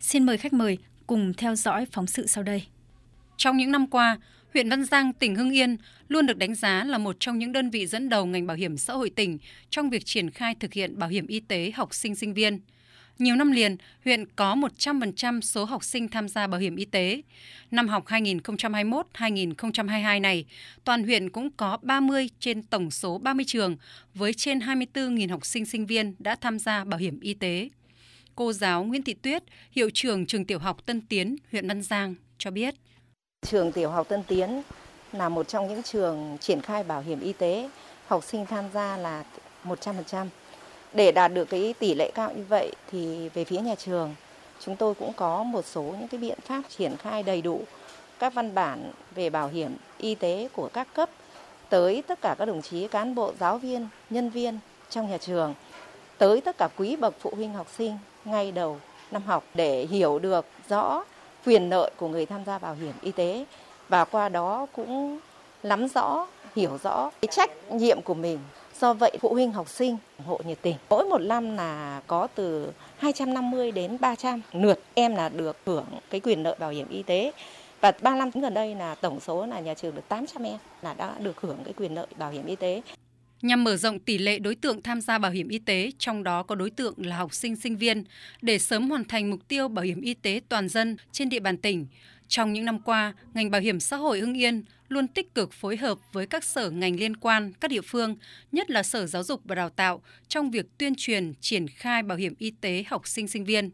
Xin 0.01 0.25
mời 0.25 0.39
khách 0.39 0.53
mời 0.53 0.79
cùng 1.07 1.35
theo 1.35 1.55
dõi 1.55 1.87
phóng 1.93 2.07
sự 2.07 2.27
sau 2.27 2.45
đây. 2.45 2.63
Trong 3.37 3.57
những 3.57 3.73
năm 3.73 3.87
qua, 3.87 4.19
huyện 4.53 4.69
Văn 4.69 4.85
Giang, 4.85 5.13
tỉnh 5.13 5.35
Hưng 5.35 5.51
Yên 5.51 5.77
luôn 6.09 6.27
được 6.27 6.39
đánh 6.39 6.55
giá 6.55 6.85
là 6.85 6.99
một 6.99 7.17
trong 7.21 7.39
những 7.39 7.53
đơn 7.53 7.71
vị 7.71 7.87
dẫn 7.87 8.09
đầu 8.09 8.27
ngành 8.27 8.47
bảo 8.47 8.57
hiểm 8.57 8.79
xã 8.79 8.95
hội 8.95 9.11
tỉnh 9.11 9.39
trong 9.71 9.91
việc 9.91 10.05
triển 10.05 10.31
khai 10.31 10.55
thực 10.61 10.73
hiện 10.73 10.99
bảo 10.99 11.09
hiểm 11.09 11.27
y 11.27 11.41
tế 11.41 11.73
học 11.75 11.95
sinh 11.95 12.15
sinh 12.15 12.35
viên. 12.35 12.61
Nhiều 13.19 13.37
năm 13.37 13.53
liền, 13.53 13.77
huyện 14.05 14.25
có 14.37 14.55
100% 14.55 15.41
số 15.41 15.65
học 15.65 15.85
sinh 15.85 16.09
tham 16.09 16.29
gia 16.29 16.47
bảo 16.47 16.61
hiểm 16.61 16.77
y 16.77 16.85
tế. 16.85 17.23
Năm 17.71 17.89
học 17.89 18.07
2021-2022 18.07 20.21
này, 20.21 20.45
toàn 20.85 21.05
huyện 21.05 21.31
cũng 21.31 21.51
có 21.51 21.79
30 21.83 22.31
trên 22.41 22.63
tổng 22.63 22.91
số 22.91 23.19
30 23.19 23.45
trường 23.49 23.77
với 24.15 24.35
trên 24.35 24.59
24.000 24.59 25.31
học 25.31 25.47
sinh 25.47 25.67
sinh 25.67 25.87
viên 25.87 26.15
đã 26.19 26.37
tham 26.41 26.59
gia 26.59 26.85
bảo 26.85 27.01
hiểm 27.01 27.21
y 27.21 27.35
tế. 27.35 27.69
Cô 28.39 28.53
giáo 28.53 28.85
Nguyễn 28.85 29.03
Thị 29.03 29.15
Tuyết, 29.15 29.43
hiệu 29.71 29.91
trưởng 29.95 30.27
trường 30.27 30.45
tiểu 30.45 30.59
học 30.59 30.87
Tân 30.87 31.01
Tiến, 31.01 31.37
huyện 31.51 31.69
Văn 31.69 31.83
Giang 31.83 32.15
cho 32.39 32.51
biết. 32.51 32.75
Trường 33.47 33.73
tiểu 33.73 33.91
học 33.91 34.09
Tân 34.09 34.23
Tiến 34.23 34.63
là 35.13 35.29
một 35.29 35.49
trong 35.49 35.69
những 35.69 35.83
trường 35.83 36.37
triển 36.41 36.61
khai 36.61 36.85
bảo 36.85 37.01
hiểm 37.01 37.21
y 37.21 37.33
tế, 37.33 37.71
học 38.07 38.25
sinh 38.25 38.47
tham 38.47 38.65
gia 38.75 38.97
là 38.97 39.25
100%. 39.65 40.27
Để 40.95 41.13
đạt 41.13 41.35
được 41.35 41.45
cái 41.51 41.75
tỷ 41.79 41.95
lệ 41.95 42.11
cao 42.15 42.33
như 42.37 42.45
vậy 42.49 42.73
thì 42.91 43.29
về 43.29 43.45
phía 43.45 43.61
nhà 43.61 43.75
trường 43.75 44.15
chúng 44.61 44.77
tôi 44.77 44.95
cũng 44.95 45.13
có 45.17 45.43
một 45.43 45.67
số 45.67 45.83
những 45.83 46.09
cái 46.09 46.21
biện 46.21 46.39
pháp 46.45 46.63
triển 46.69 46.97
khai 46.97 47.23
đầy 47.23 47.43
đủ 47.43 47.63
các 48.19 48.35
văn 48.35 48.55
bản 48.55 48.93
về 49.15 49.31
bảo 49.31 49.49
hiểm 49.49 49.77
y 49.99 50.15
tế 50.15 50.49
của 50.53 50.69
các 50.73 50.95
cấp 50.95 51.11
tới 51.69 52.03
tất 52.07 52.19
cả 52.23 52.35
các 52.39 52.45
đồng 52.45 52.63
chí 52.63 52.89
cán 52.89 53.15
bộ 53.15 53.33
giáo 53.41 53.59
viên, 53.59 53.89
nhân 54.11 54.31
viên 54.31 54.59
trong 54.91 55.11
nhà 55.11 55.19
trường, 55.19 55.55
tới 56.19 56.41
tất 56.41 56.59
cả 56.59 56.69
quý 56.77 56.97
bậc 56.97 57.15
phụ 57.21 57.33
huynh 57.37 57.55
học 57.55 57.67
sinh 57.77 57.99
ngay 58.31 58.53
đầu 58.53 58.81
năm 59.11 59.23
học 59.23 59.45
để 59.55 59.87
hiểu 59.91 60.19
được 60.19 60.47
rõ 60.69 61.05
quyền 61.47 61.71
lợi 61.71 61.91
của 61.97 62.09
người 62.09 62.27
tham 62.27 62.45
gia 62.45 62.59
bảo 62.59 62.75
hiểm 62.75 62.93
y 63.03 63.13
tế 63.13 63.45
và 63.89 64.05
qua 64.05 64.29
đó 64.29 64.67
cũng 64.73 65.19
nắm 65.63 65.89
rõ, 65.89 66.27
hiểu 66.57 66.79
rõ 66.83 67.11
cái 67.21 67.29
trách 67.33 67.73
nhiệm 67.73 68.03
của 68.03 68.15
mình. 68.15 68.39
Do 68.81 68.95
vậy 68.95 69.19
phụ 69.21 69.33
huynh 69.33 69.53
học 69.53 69.69
sinh 69.69 69.97
ủng 70.19 70.27
hộ 70.27 70.41
nhiệt 70.45 70.59
tình. 70.63 70.77
Mỗi 70.89 71.05
một 71.05 71.19
năm 71.19 71.57
là 71.57 72.03
có 72.07 72.29
từ 72.35 72.73
250 72.99 73.71
đến 73.71 73.97
300 74.01 74.41
lượt 74.53 74.81
em 74.95 75.15
là 75.15 75.29
được 75.29 75.57
hưởng 75.67 75.85
cái 76.11 76.21
quyền 76.21 76.43
lợi 76.43 76.57
bảo 76.59 76.71
hiểm 76.71 76.89
y 76.89 77.03
tế. 77.03 77.33
Và 77.81 77.93
3 78.03 78.15
năm 78.17 78.31
gần 78.35 78.55
đây 78.55 78.75
là 78.75 78.95
tổng 78.95 79.21
số 79.21 79.47
là 79.47 79.61
nhà 79.61 79.75
trường 79.75 79.95
được 79.95 80.09
800 80.09 80.43
em 80.43 80.59
là 80.83 80.95
đã 80.95 81.15
được 81.19 81.41
hưởng 81.41 81.59
cái 81.65 81.73
quyền 81.73 81.95
lợi 81.95 82.07
bảo 82.17 82.31
hiểm 82.31 82.47
y 82.47 82.57
tế 82.57 82.83
nhằm 83.43 83.65
mở 83.65 83.77
rộng 83.77 83.99
tỷ 83.99 84.19
lệ 84.19 84.39
đối 84.39 84.55
tượng 84.55 84.83
tham 84.83 85.01
gia 85.01 85.19
bảo 85.19 85.31
hiểm 85.31 85.49
y 85.49 85.59
tế, 85.59 85.91
trong 85.99 86.25
đó 86.25 86.43
có 86.43 86.55
đối 86.55 86.71
tượng 86.71 86.95
là 87.07 87.17
học 87.17 87.35
sinh 87.35 87.57
sinh 87.57 87.77
viên, 87.77 88.05
để 88.43 88.59
sớm 88.59 88.91
hoàn 88.91 89.05
thành 89.05 89.31
mục 89.31 89.49
tiêu 89.49 89.69
bảo 89.69 89.85
hiểm 89.85 90.01
y 90.01 90.15
tế 90.15 90.41
toàn 90.49 90.69
dân 90.69 90.97
trên 91.13 91.29
địa 91.29 91.41
bàn 91.41 91.57
tỉnh. 91.57 91.87
Trong 92.29 92.53
những 92.53 92.65
năm 92.65 92.79
qua, 92.81 93.15
ngành 93.35 93.51
bảo 93.51 93.61
hiểm 93.61 93.81
xã 93.81 93.97
hội 93.97 94.21
Hưng 94.21 94.39
Yên 94.39 94.65
luôn 94.89 95.09
tích 95.09 95.35
cực 95.35 95.53
phối 95.53 95.77
hợp 95.77 95.99
với 96.13 96.27
các 96.27 96.45
sở 96.45 96.71
ngành 96.71 96.97
liên 96.97 97.17
quan, 97.17 97.53
các 97.61 97.71
địa 97.71 97.81
phương, 97.81 98.17
nhất 98.53 98.71
là 98.71 98.83
Sở 98.83 99.07
Giáo 99.07 99.23
dục 99.23 99.41
và 99.45 99.55
Đào 99.55 99.71
tạo 99.71 100.03
trong 100.29 100.51
việc 100.51 100.67
tuyên 100.79 100.95
truyền 100.95 101.33
triển 101.41 101.69
khai 101.69 102.03
bảo 102.03 102.19
hiểm 102.19 102.35
y 102.39 102.51
tế 102.51 102.85
học 102.89 103.09
sinh 103.09 103.29
sinh 103.29 103.45
viên. 103.45 103.71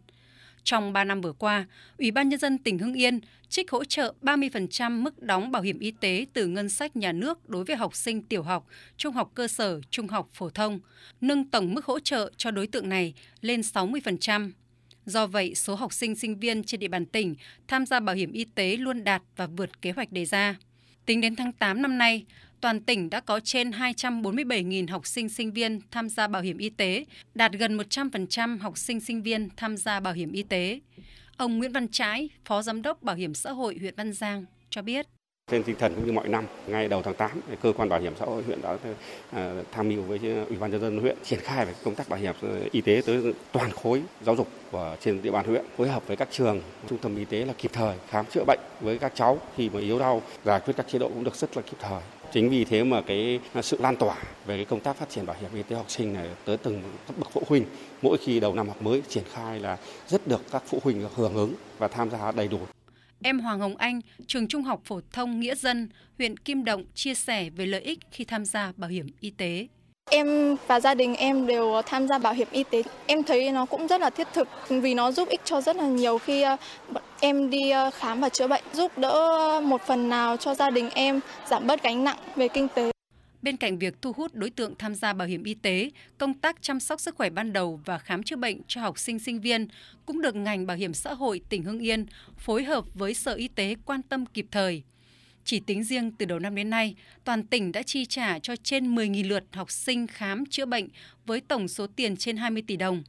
Trong 0.65 0.93
3 0.93 1.05
năm 1.05 1.21
vừa 1.21 1.33
qua, 1.33 1.67
Ủy 1.99 2.11
ban 2.11 2.29
Nhân 2.29 2.41
dân 2.41 2.59
tỉnh 2.59 2.79
Hưng 2.79 2.95
Yên 2.95 3.21
trích 3.49 3.71
hỗ 3.71 3.85
trợ 3.85 4.15
30% 4.23 5.03
mức 5.03 5.23
đóng 5.23 5.53
bảo 5.53 5.63
hiểm 5.63 5.79
y 5.79 5.91
tế 5.91 6.27
từ 6.33 6.47
ngân 6.47 6.69
sách 6.69 6.97
nhà 6.97 7.13
nước 7.13 7.49
đối 7.49 7.65
với 7.65 7.77
học 7.77 7.95
sinh 7.95 8.23
tiểu 8.23 8.43
học, 8.43 8.67
trung 8.97 9.15
học 9.15 9.31
cơ 9.35 9.49
sở, 9.49 9.81
trung 9.91 10.09
học 10.09 10.29
phổ 10.33 10.51
thông, 10.51 10.81
nâng 11.21 11.45
tổng 11.45 11.75
mức 11.75 11.85
hỗ 11.85 12.01
trợ 12.01 12.31
cho 12.37 12.51
đối 12.51 12.67
tượng 12.67 12.89
này 12.89 13.15
lên 13.41 13.61
60%. 13.61 14.51
Do 15.07 15.27
vậy, 15.27 15.55
số 15.55 15.75
học 15.75 15.93
sinh 15.93 16.17
sinh 16.17 16.39
viên 16.39 16.65
trên 16.65 16.81
địa 16.81 16.89
bàn 16.89 17.07
tỉnh 17.07 17.35
tham 17.69 17.87
gia 17.87 18.01
bảo 18.01 18.17
hiểm 18.17 18.33
y 18.33 18.45
tế 18.45 18.77
luôn 18.77 19.05
đạt 19.05 19.23
và 19.37 19.47
vượt 19.47 19.83
kế 19.83 19.91
hoạch 19.91 20.13
đề 20.13 20.25
ra. 20.25 20.57
Tính 21.07 21.21
đến 21.21 21.37
tháng 21.37 21.53
8 21.53 21.83
năm 21.83 21.99
nay, 21.99 22.25
toàn 22.65 22.81
tỉnh 22.81 23.11
đã 23.11 23.21
có 23.21 23.41
trên 23.41 23.71
247.000 23.71 24.91
học 24.91 25.07
sinh 25.07 25.29
sinh 25.29 25.53
viên 25.53 25.81
tham 25.91 26.09
gia 26.09 26.27
bảo 26.27 26.43
hiểm 26.43 26.59
y 26.59 26.71
tế, 26.71 27.05
đạt 27.35 27.53
gần 27.53 27.77
100% 27.77 28.59
học 28.59 28.79
sinh 28.79 29.01
sinh 29.01 29.23
viên 29.23 29.49
tham 29.57 29.77
gia 29.77 30.01
bảo 30.01 30.13
hiểm 30.13 30.33
y 30.33 30.43
tế. 30.43 30.81
Ông 31.37 31.59
Nguyễn 31.59 31.73
Văn 31.73 31.89
Trái, 31.89 32.29
Phó 32.45 32.63
Giám 32.63 32.83
đốc 32.83 33.03
Bảo 33.03 33.17
hiểm 33.17 33.35
xã 33.35 33.51
hội 33.53 33.77
huyện 33.81 33.95
Văn 33.97 34.13
Giang 34.13 34.45
cho 34.71 34.83
biết. 34.83 35.07
Trên 35.51 35.63
tinh 35.63 35.77
thần 35.79 35.95
cũng 35.95 36.07
như 36.07 36.13
mọi 36.13 36.29
năm, 36.29 36.45
ngay 36.67 36.89
đầu 36.89 37.03
tháng 37.03 37.15
8, 37.15 37.41
cơ 37.63 37.73
quan 37.77 37.89
bảo 37.89 38.01
hiểm 38.01 38.13
xã 38.19 38.25
hội 38.25 38.43
huyện 38.43 38.63
đã 38.63 38.77
à, 39.31 39.53
tham 39.73 39.89
mưu 39.89 40.03
với 40.03 40.19
ủy 40.49 40.57
ban 40.57 40.71
nhân 40.71 40.81
dân 40.81 40.99
huyện 40.99 41.17
triển 41.25 41.41
khai 41.43 41.67
về 41.67 41.73
công 41.85 41.95
tác 41.95 42.09
bảo 42.09 42.21
hiểm 42.21 42.35
y 42.73 42.81
tế 42.81 43.03
tới 43.07 43.35
toàn 43.53 43.71
khối 43.71 44.03
giáo 44.23 44.37
dục 44.37 44.49
của 44.71 44.97
trên 45.01 45.23
địa 45.23 45.31
bàn 45.31 45.47
huyện, 45.47 45.65
phối 45.77 45.89
hợp 45.89 46.07
với 46.07 46.17
các 46.17 46.29
trường, 46.31 46.61
trung 46.89 46.99
tâm 46.99 47.17
y 47.17 47.25
tế 47.25 47.45
là 47.45 47.53
kịp 47.59 47.71
thời 47.73 47.97
khám 48.09 48.27
chữa 48.27 48.45
bệnh 48.47 48.61
với 48.81 48.99
các 48.99 49.13
cháu 49.15 49.39
khi 49.57 49.71
mà 49.71 49.81
yếu 49.81 49.99
đau, 49.99 50.23
giải 50.45 50.61
quyết 50.61 50.75
các 50.77 50.89
chế 50.89 50.99
độ 50.99 51.09
cũng 51.09 51.25
được 51.25 51.37
rất 51.37 51.57
là 51.57 51.63
kịp 51.63 51.77
thời. 51.81 52.01
Chính 52.35 52.51
vì 52.51 52.65
thế 52.65 52.85
mà 52.85 53.01
cái 53.01 53.41
à, 53.53 53.63
sự 53.63 53.77
lan 53.81 53.97
tỏa 53.97 54.17
về 54.47 54.57
cái 54.57 54.65
công 54.65 54.81
tác 54.81 54.97
phát 54.97 55.11
triển 55.11 55.27
bảo 55.27 55.37
hiểm 55.41 55.51
y 55.55 55.63
tế 55.63 55.77
học 55.77 55.91
sinh 55.91 56.13
này 56.13 56.29
tới 56.45 56.57
từng 56.57 56.83
các 57.07 57.19
bậc 57.19 57.31
phụ 57.33 57.43
huynh 57.49 57.65
mỗi 58.03 58.19
khi 58.19 58.41
đầu 58.41 58.55
năm 58.55 58.69
học 58.69 58.83
mới 58.83 59.03
triển 59.09 59.25
khai 59.33 59.61
là 59.61 59.79
rất 60.09 60.29
được 60.29 60.43
các 60.51 60.63
phụ 60.67 60.79
huynh 60.83 61.09
hưởng 61.15 61.35
ứng 61.35 61.55
và 61.79 61.89
tham 61.89 62.11
gia 62.11 62.33
đầy 62.33 62.49
đủ. 62.49 62.59
Em 63.23 63.41
Hoàng 63.41 63.61
Hồng 63.61 63.77
Anh, 63.77 64.01
trường 64.27 64.49
Trung 64.49 64.63
học 64.63 64.81
phổ 64.85 65.01
thông 65.13 65.41
Nghĩa 65.41 65.55
Dân, 65.55 65.89
huyện 66.19 66.37
Kim 66.37 66.65
Động 66.65 66.85
chia 66.95 67.15
sẻ 67.15 67.51
về 67.51 67.67
lợi 67.67 67.81
ích 67.81 67.99
khi 68.11 68.25
tham 68.25 68.45
gia 68.45 68.73
bảo 68.77 68.91
hiểm 68.91 69.07
y 69.21 69.31
tế. 69.31 69.67
Em 70.11 70.57
và 70.67 70.81
gia 70.81 70.95
đình 70.95 71.15
em 71.15 71.47
đều 71.47 71.83
tham 71.87 72.09
gia 72.09 72.19
bảo 72.19 72.33
hiểm 72.33 72.49
y 72.51 72.65
tế. 72.71 72.83
Em 73.07 73.23
thấy 73.23 73.51
nó 73.51 73.67
cũng 73.67 73.87
rất 73.87 74.01
là 74.01 74.11
thiết 74.11 74.29
thực 74.35 74.49
vì 74.69 74.95
nó 74.95 75.13
giúp 75.13 75.29
ích 75.29 75.41
cho 75.45 75.61
rất 75.61 75.77
là 75.77 75.87
nhiều 75.87 76.19
khi 76.19 76.43
ờ, 76.43 76.57
em 77.21 77.51
đi 77.51 77.71
ờ, 77.71 77.91
khám 77.91 78.21
và 78.21 78.29
chữa 78.29 78.49
bệnh, 78.49 78.65
giúp 78.73 78.99
đỡ 78.99 79.61
một 79.65 79.81
phần 79.87 80.09
nào 80.09 80.37
cho 80.37 80.55
gia 80.55 80.71
đình 80.71 80.91
em 80.91 81.21
giảm 81.51 81.67
bớt 81.67 81.83
gánh 81.83 82.05
nặng 82.05 82.19
về 82.37 82.49
kinh 82.49 82.69
tế. 82.75 82.91
Bên 83.43 83.57
cạnh 83.57 83.79
việc 83.79 84.03
thu 84.03 84.13
hút 84.13 84.35
đối 84.35 84.51
tượng 84.51 84.75
tham 84.79 84.95
gia 84.95 85.13
bảo 85.13 85.29
hiểm 85.29 85.45
y 85.45 85.55
tế, 85.55 85.91
công 86.19 86.35
tác 86.35 86.63
chăm 86.63 86.81
sóc 86.81 87.01
sức 87.01 87.15
khỏe 87.17 87.31
ban 87.31 87.53
đầu 87.53 87.81
và 87.85 87.99
khám 87.99 88.23
chữa 88.23 88.37
bệnh 88.37 88.61
cho 88.69 88.81
học 88.81 88.99
sinh 88.99 89.19
sinh 89.19 89.41
viên 89.41 89.69
cũng 90.07 90.23
được 90.23 90.35
ngành 90.35 90.67
bảo 90.67 90.77
hiểm 90.77 90.95
xã 90.95 91.15
hội 91.15 91.41
tỉnh 91.49 91.63
Hưng 91.63 91.79
Yên 91.79 92.07
phối 92.37 92.65
hợp 92.65 92.85
với 92.95 93.15
Sở 93.15 93.35
Y 93.35 93.49
tế 93.49 93.75
quan 93.85 94.03
tâm 94.03 94.27
kịp 94.27 94.47
thời. 94.51 94.83
Chỉ 95.45 95.61
tính 95.61 95.85
riêng 95.85 96.13
từ 96.13 96.27
đầu 96.27 96.39
năm 96.39 96.55
đến 96.55 96.71
nay, 96.71 96.95
toàn 97.25 97.47
tỉnh 97.47 97.73
đã 97.73 97.83
chi 97.83 98.05
trả 98.05 98.39
cho 98.39 98.57
trên 98.57 98.95
10.000 98.95 99.29
lượt 99.29 99.45
học 99.53 99.71
sinh 99.71 100.07
khám 100.07 100.47
chữa 100.47 100.67
bệnh 100.67 100.89
với 101.27 101.41
tổng 101.41 101.69
số 101.69 101.87
tiền 101.87 102.17
trên 102.17 102.37
20 102.37 102.63
tỷ 102.67 102.77
đồng. 102.77 103.03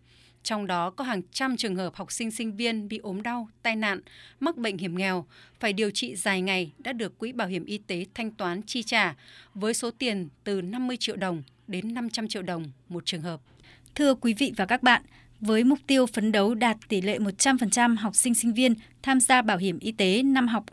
Trong 0.44 0.68
đó 0.68 0.90
có 0.90 1.04
hàng 1.04 1.22
trăm 1.32 1.58
trường 1.58 1.76
hợp 1.76 1.96
học 1.96 2.12
sinh 2.12 2.32
sinh 2.32 2.56
viên 2.56 2.88
bị 2.88 2.98
ốm 2.98 3.22
đau, 3.22 3.50
tai 3.62 3.76
nạn, 3.76 4.00
mắc 4.40 4.58
bệnh 4.58 4.78
hiểm 4.78 4.98
nghèo, 4.98 5.26
phải 5.60 5.74
điều 5.74 5.92
trị 5.92 6.16
dài 6.16 6.42
ngày 6.42 6.72
đã 6.78 6.94
được 6.94 7.18
Quỹ 7.18 7.32
Bảo 7.32 7.48
hiểm 7.48 7.66
Y 7.66 7.78
tế 7.78 8.06
thanh 8.14 8.32
toán 8.32 8.62
chi 8.62 8.84
trả 8.84 9.16
với 9.54 9.74
số 9.74 9.92
tiền 9.92 10.30
từ 10.44 10.62
50 10.62 10.98
triệu 10.98 11.16
đồng 11.16 11.44
đến 11.68 11.94
500 11.94 12.28
triệu 12.28 12.42
đồng 12.42 12.72
một 12.90 13.06
trường 13.06 13.22
hợp. 13.22 13.42
Thưa 13.96 14.16
quý 14.16 14.34
vị 14.34 14.54
và 14.58 14.66
các 14.66 14.84
bạn, 14.84 15.02
với 15.46 15.64
mục 15.64 15.80
tiêu 15.88 16.06
phấn 16.06 16.32
đấu 16.32 16.56
đạt 16.56 16.78
tỷ 16.88 17.02
lệ 17.02 17.20
100% 17.20 17.98
học 17.98 18.16
sinh 18.16 18.34
sinh 18.34 18.54
viên 18.54 18.74
tham 19.04 19.20
gia 19.20 19.42
bảo 19.42 19.58
hiểm 19.58 19.80
y 19.80 19.92
tế 19.92 20.24
năm 20.24 20.48
học 20.48 20.66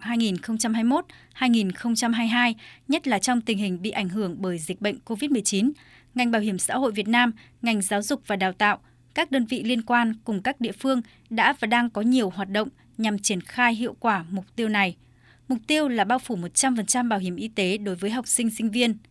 2021-2022, 1.38 2.54
nhất 2.88 3.06
là 3.06 3.18
trong 3.18 3.40
tình 3.40 3.58
hình 3.58 3.82
bị 3.82 3.90
ảnh 3.90 4.08
hưởng 4.08 4.36
bởi 4.38 4.58
dịch 4.58 4.80
bệnh 4.80 4.98
COVID-19, 5.06 5.70
ngành 6.14 6.30
bảo 6.30 6.42
hiểm 6.42 6.58
xã 6.58 6.76
hội 6.76 6.92
Việt 6.92 7.08
Nam, 7.08 7.32
ngành 7.62 7.82
giáo 7.82 8.02
dục 8.02 8.22
và 8.26 8.36
đào 8.36 8.52
tạo, 8.52 8.78
các 9.14 9.30
đơn 9.30 9.46
vị 9.46 9.62
liên 9.62 9.82
quan 9.82 10.14
cùng 10.24 10.42
các 10.42 10.60
địa 10.60 10.72
phương 10.72 11.02
đã 11.30 11.54
và 11.60 11.66
đang 11.66 11.90
có 11.90 12.00
nhiều 12.00 12.30
hoạt 12.30 12.48
động 12.48 12.68
nhằm 12.98 13.18
triển 13.18 13.40
khai 13.40 13.74
hiệu 13.74 13.96
quả 14.00 14.24
mục 14.30 14.44
tiêu 14.56 14.68
này. 14.68 14.96
Mục 15.48 15.58
tiêu 15.66 15.88
là 15.88 16.04
bao 16.04 16.18
phủ 16.18 16.36
100% 16.36 17.08
bảo 17.08 17.18
hiểm 17.18 17.36
y 17.36 17.48
tế 17.48 17.78
đối 17.78 17.94
với 17.94 18.10
học 18.10 18.28
sinh 18.28 18.50
sinh 18.50 18.70
viên– 18.70 18.96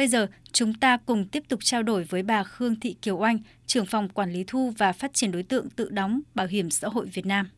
Bây 0.00 0.08
giờ, 0.08 0.26
chúng 0.52 0.74
ta 0.74 0.98
cùng 1.06 1.28
tiếp 1.28 1.42
tục 1.48 1.60
trao 1.62 1.82
đổi 1.82 2.04
với 2.04 2.22
bà 2.22 2.44
Khương 2.44 2.80
Thị 2.80 2.96
Kiều 3.02 3.16
Oanh, 3.16 3.38
trưởng 3.66 3.86
phòng 3.86 4.08
quản 4.08 4.32
lý 4.32 4.44
thu 4.46 4.72
và 4.78 4.92
phát 4.92 5.14
triển 5.14 5.32
đối 5.32 5.42
tượng 5.42 5.70
tự 5.70 5.88
đóng 5.90 6.20
Bảo 6.34 6.46
hiểm 6.46 6.70
xã 6.70 6.88
hội 6.88 7.06
Việt 7.06 7.26
Nam. 7.26 7.50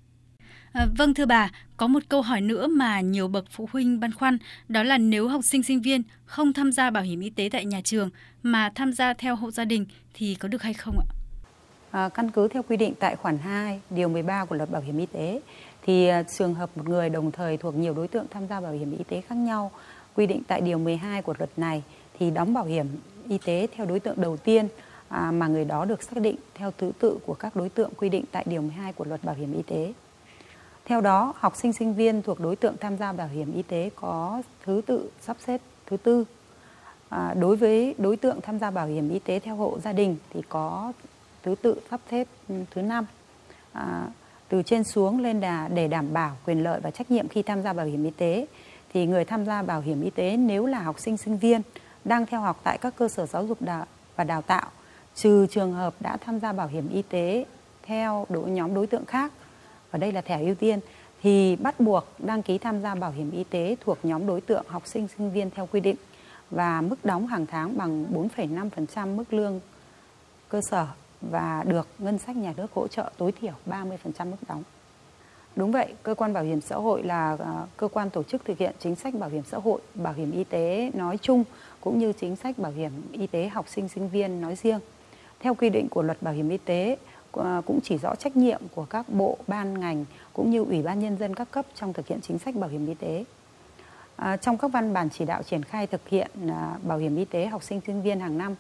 À, 0.73 0.87
vâng 0.99 1.15
thưa 1.15 1.27
bà, 1.27 1.51
có 1.77 1.87
một 1.87 2.03
câu 2.09 2.23
hỏi 2.23 2.41
nữa 2.41 2.67
mà 2.67 3.01
nhiều 3.01 3.29
bậc 3.29 3.45
phụ 3.51 3.69
huynh 3.73 4.01
băn 4.01 4.13
khoăn, 4.13 4.39
đó 4.69 4.83
là 4.83 4.99
nếu 4.99 5.29
học 5.29 5.45
sinh 5.45 5.63
sinh 5.63 5.83
viên 5.83 6.03
không 6.25 6.53
tham 6.53 6.73
gia 6.73 6.91
bảo 6.91 7.03
hiểm 7.03 7.21
y 7.21 7.31
tế 7.31 7.49
tại 7.53 7.65
nhà 7.65 7.81
trường 7.85 8.11
mà 8.43 8.73
tham 8.75 8.93
gia 8.93 9.15
theo 9.15 9.37
hộ 9.37 9.51
gia 9.51 9.65
đình 9.65 9.87
thì 10.15 10.35
có 10.35 10.49
được 10.49 10.63
hay 10.63 10.75
không 10.75 10.99
ạ? 10.99 11.07
À, 11.91 12.09
căn 12.09 12.31
cứ 12.31 12.49
theo 12.49 12.63
quy 12.63 12.77
định 12.77 12.95
tại 13.01 13.17
khoản 13.17 13.39
2, 13.39 13.81
điều 13.91 14.09
13 14.09 14.45
của 14.45 14.57
luật 14.57 14.71
bảo 14.71 14.83
hiểm 14.83 14.99
y 14.99 15.07
tế 15.07 15.41
thì 15.83 16.07
à, 16.07 16.23
trường 16.23 16.55
hợp 16.55 16.77
một 16.77 16.89
người 16.89 17.11
đồng 17.11 17.31
thời 17.31 17.57
thuộc 17.57 17.75
nhiều 17.75 17.95
đối 17.95 18.09
tượng 18.09 18.27
tham 18.31 18.49
gia 18.49 18.61
bảo 18.61 18.73
hiểm 18.73 18.99
y 18.99 19.05
tế 19.09 19.21
khác 19.21 19.35
nhau 19.35 19.71
quy 20.15 20.27
định 20.27 20.43
tại 20.49 20.61
điều 20.61 20.79
12 20.79 21.23
của 21.23 21.35
luật 21.39 21.51
này 21.59 21.83
thì 22.19 22.31
đóng 22.31 22.55
bảo 22.55 22.65
hiểm 22.65 22.87
y 23.29 23.39
tế 23.39 23.67
theo 23.77 23.87
đối 23.87 24.01
tượng 24.01 24.21
đầu 24.21 24.37
tiên 24.37 24.69
à, 25.09 25.31
mà 25.31 25.47
người 25.47 25.65
đó 25.65 25.85
được 25.85 26.03
xác 26.03 26.21
định 26.23 26.37
theo 26.55 26.73
thứ 26.79 26.93
tự 26.99 27.19
của 27.27 27.35
các 27.35 27.57
đối 27.57 27.69
tượng 27.69 27.91
quy 27.97 28.09
định 28.09 28.25
tại 28.33 28.45
điều 28.47 28.63
12 28.63 28.93
của 28.93 29.05
luật 29.05 29.25
bảo 29.25 29.35
hiểm 29.35 29.53
y 29.53 29.63
tế. 29.63 29.93
Theo 30.85 31.01
đó, 31.01 31.35
học 31.37 31.57
sinh 31.57 31.73
sinh 31.73 31.95
viên 31.95 32.23
thuộc 32.23 32.41
đối 32.41 32.57
tượng 32.57 32.77
tham 32.81 32.97
gia 32.97 33.13
bảo 33.13 33.29
hiểm 33.29 33.55
y 33.55 33.63
tế 33.63 33.91
có 33.97 34.43
thứ 34.65 34.83
tự 34.87 35.11
sắp 35.21 35.37
xếp 35.47 35.61
thứ 35.87 35.97
tư. 35.97 36.25
À, 37.09 37.35
đối 37.35 37.57
với 37.57 37.95
đối 37.99 38.17
tượng 38.17 38.41
tham 38.41 38.59
gia 38.59 38.71
bảo 38.71 38.87
hiểm 38.87 39.11
y 39.11 39.19
tế 39.19 39.39
theo 39.39 39.57
hộ 39.57 39.79
gia 39.85 39.93
đình 39.93 40.17
thì 40.31 40.41
có 40.49 40.93
thứ 41.43 41.55
tự 41.63 41.81
sắp 41.91 42.01
xếp 42.11 42.29
thứ 42.49 42.83
năm. 42.83 43.07
À, 43.73 44.07
từ 44.49 44.63
trên 44.63 44.85
xuống 44.85 45.21
lên 45.21 45.41
đà 45.41 45.69
để 45.69 45.89
đảm 45.89 46.13
bảo 46.13 46.37
quyền 46.47 46.63
lợi 46.63 46.81
và 46.81 46.91
trách 46.91 47.11
nhiệm 47.11 47.29
khi 47.29 47.43
tham 47.43 47.63
gia 47.63 47.73
bảo 47.73 47.87
hiểm 47.87 48.05
y 48.05 48.11
tế 48.11 48.47
thì 48.95 49.07
người 49.07 49.25
tham 49.25 49.45
gia 49.45 49.63
bảo 49.63 49.81
hiểm 49.81 50.03
y 50.03 50.11
tế 50.11 50.37
nếu 50.37 50.67
là 50.67 50.79
học 50.79 51.01
sinh 51.01 51.17
sinh 51.17 51.39
viên 51.39 51.63
đang 52.05 52.27
theo 52.27 52.41
học 52.41 52.61
tại 52.65 52.79
các 52.79 52.95
cơ 52.97 53.09
sở 53.09 53.27
giáo 53.27 53.47
dục 53.47 53.63
đào 53.63 53.87
và 54.17 54.25
đào 54.25 54.43
tạo 54.43 54.71
trừ 55.15 55.47
trường 55.47 55.73
hợp 55.73 55.95
đã 56.01 56.17
tham 56.17 56.41
gia 56.41 56.53
bảo 56.53 56.69
hiểm 56.69 56.89
y 56.89 57.03
tế 57.03 57.45
theo 57.83 58.27
đối 58.29 58.51
nhóm 58.51 58.75
đối 58.75 58.87
tượng 58.87 59.05
khác 59.05 59.33
và 59.91 59.99
đây 59.99 60.13
là 60.13 60.21
thẻ 60.21 60.41
ưu 60.41 60.55
tiên 60.55 60.81
thì 61.23 61.57
bắt 61.57 61.81
buộc 61.81 62.07
đăng 62.19 62.43
ký 62.43 62.59
tham 62.59 62.83
gia 62.83 62.95
bảo 62.95 63.11
hiểm 63.11 63.31
y 63.31 63.45
tế 63.45 63.77
thuộc 63.81 63.99
nhóm 64.03 64.27
đối 64.27 64.41
tượng 64.41 64.65
học 64.69 64.87
sinh 64.87 65.09
sinh 65.17 65.33
viên 65.33 65.51
theo 65.51 65.69
quy 65.73 65.81
định 65.81 65.97
và 66.51 66.81
mức 66.81 67.05
đóng 67.05 67.27
hàng 67.27 67.47
tháng 67.47 67.79
bằng 67.79 68.07
4,5% 68.37 69.17
mức 69.17 69.33
lương 69.33 69.61
cơ 70.49 70.61
sở 70.71 70.87
và 71.21 71.65
được 71.67 71.89
ngân 71.99 72.19
sách 72.19 72.37
nhà 72.37 72.55
nước 72.57 72.73
hỗ 72.73 72.89
trợ 72.89 73.11
tối 73.17 73.33
thiểu 73.33 73.53
30% 73.67 74.31
mức 74.31 74.37
đóng. 74.49 74.63
Đúng 75.57 75.73
vậy, 75.73 75.95
cơ 76.03 76.15
quan 76.15 76.33
bảo 76.33 76.45
hiểm 76.45 76.61
xã 76.61 76.77
hội 76.77 77.03
là 77.03 77.37
à, 77.41 77.63
cơ 77.77 77.89
quan 77.89 78.11
tổ 78.11 78.23
chức 78.23 78.45
thực 78.45 78.59
hiện 78.59 78.75
chính 78.79 78.97
sách 78.97 79.15
bảo 79.15 79.31
hiểm 79.31 79.43
xã 79.51 79.59
hội, 79.59 79.81
bảo 79.95 80.13
hiểm 80.13 80.33
y 80.33 80.45
tế 80.45 80.91
nói 80.95 81.19
chung 81.23 81.45
cũng 81.81 81.99
như 81.99 82.13
chính 82.13 82.37
sách 82.37 82.59
bảo 82.59 82.73
hiểm 82.73 82.93
y 83.13 83.27
tế 83.27 83.49
học 83.49 83.69
sinh 83.69 83.89
sinh 83.89 84.09
viên 84.09 84.41
nói 84.41 84.57
riêng. 84.57 84.81
Theo 85.41 85.55
quy 85.55 85.71
định 85.71 85.89
của 85.89 86.03
luật 86.03 86.23
bảo 86.23 86.35
hiểm 86.35 86.49
y 86.49 86.59
tế 86.59 86.97
à, 87.33 87.63
cũng 87.67 87.81
chỉ 87.83 87.99
rõ 87.99 88.15
trách 88.15 88.37
nhiệm 88.37 88.61
của 88.75 88.85
các 88.85 89.09
bộ, 89.09 89.39
ban, 89.47 89.81
ngành 89.81 90.05
cũng 90.33 90.51
như 90.51 90.65
ủy 90.65 90.83
ban 90.83 91.01
nhân 91.01 91.17
dân 91.17 91.35
các 91.35 91.51
cấp 91.51 91.67
trong 91.75 91.93
thực 91.93 92.07
hiện 92.07 92.21
chính 92.23 92.39
sách 92.39 92.55
bảo 92.55 92.71
hiểm 92.71 92.87
y 92.87 92.95
tế. 92.95 93.25
À, 94.17 94.37
trong 94.37 94.59
các 94.59 94.73
văn 94.73 94.93
bản 94.93 95.09
chỉ 95.11 95.25
đạo 95.25 95.43
triển 95.43 95.63
khai 95.63 95.87
thực 95.87 96.09
hiện 96.09 96.31
à, 96.49 96.79
bảo 96.83 96.99
hiểm 96.99 97.17
y 97.17 97.25
tế 97.25 97.47
học 97.47 97.63
sinh 97.63 97.81
sinh 97.87 98.03
viên 98.03 98.21
hàng 98.21 98.39
năm 98.39 98.55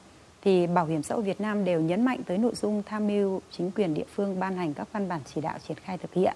thì 0.44 0.66
Bảo 0.66 0.86
hiểm 0.86 1.02
xã 1.02 1.14
hội 1.14 1.24
Việt 1.24 1.40
Nam 1.40 1.64
đều 1.64 1.80
nhấn 1.80 2.04
mạnh 2.04 2.20
tới 2.26 2.38
nội 2.38 2.52
dung 2.54 2.82
tham 2.86 3.06
mưu 3.06 3.40
chính 3.50 3.70
quyền 3.70 3.94
địa 3.94 4.04
phương 4.14 4.40
ban 4.40 4.56
hành 4.56 4.74
các 4.74 4.88
văn 4.92 5.08
bản 5.08 5.20
chỉ 5.34 5.40
đạo 5.40 5.58
triển 5.68 5.76
khai 5.84 5.98
thực 5.98 6.14
hiện 6.14 6.34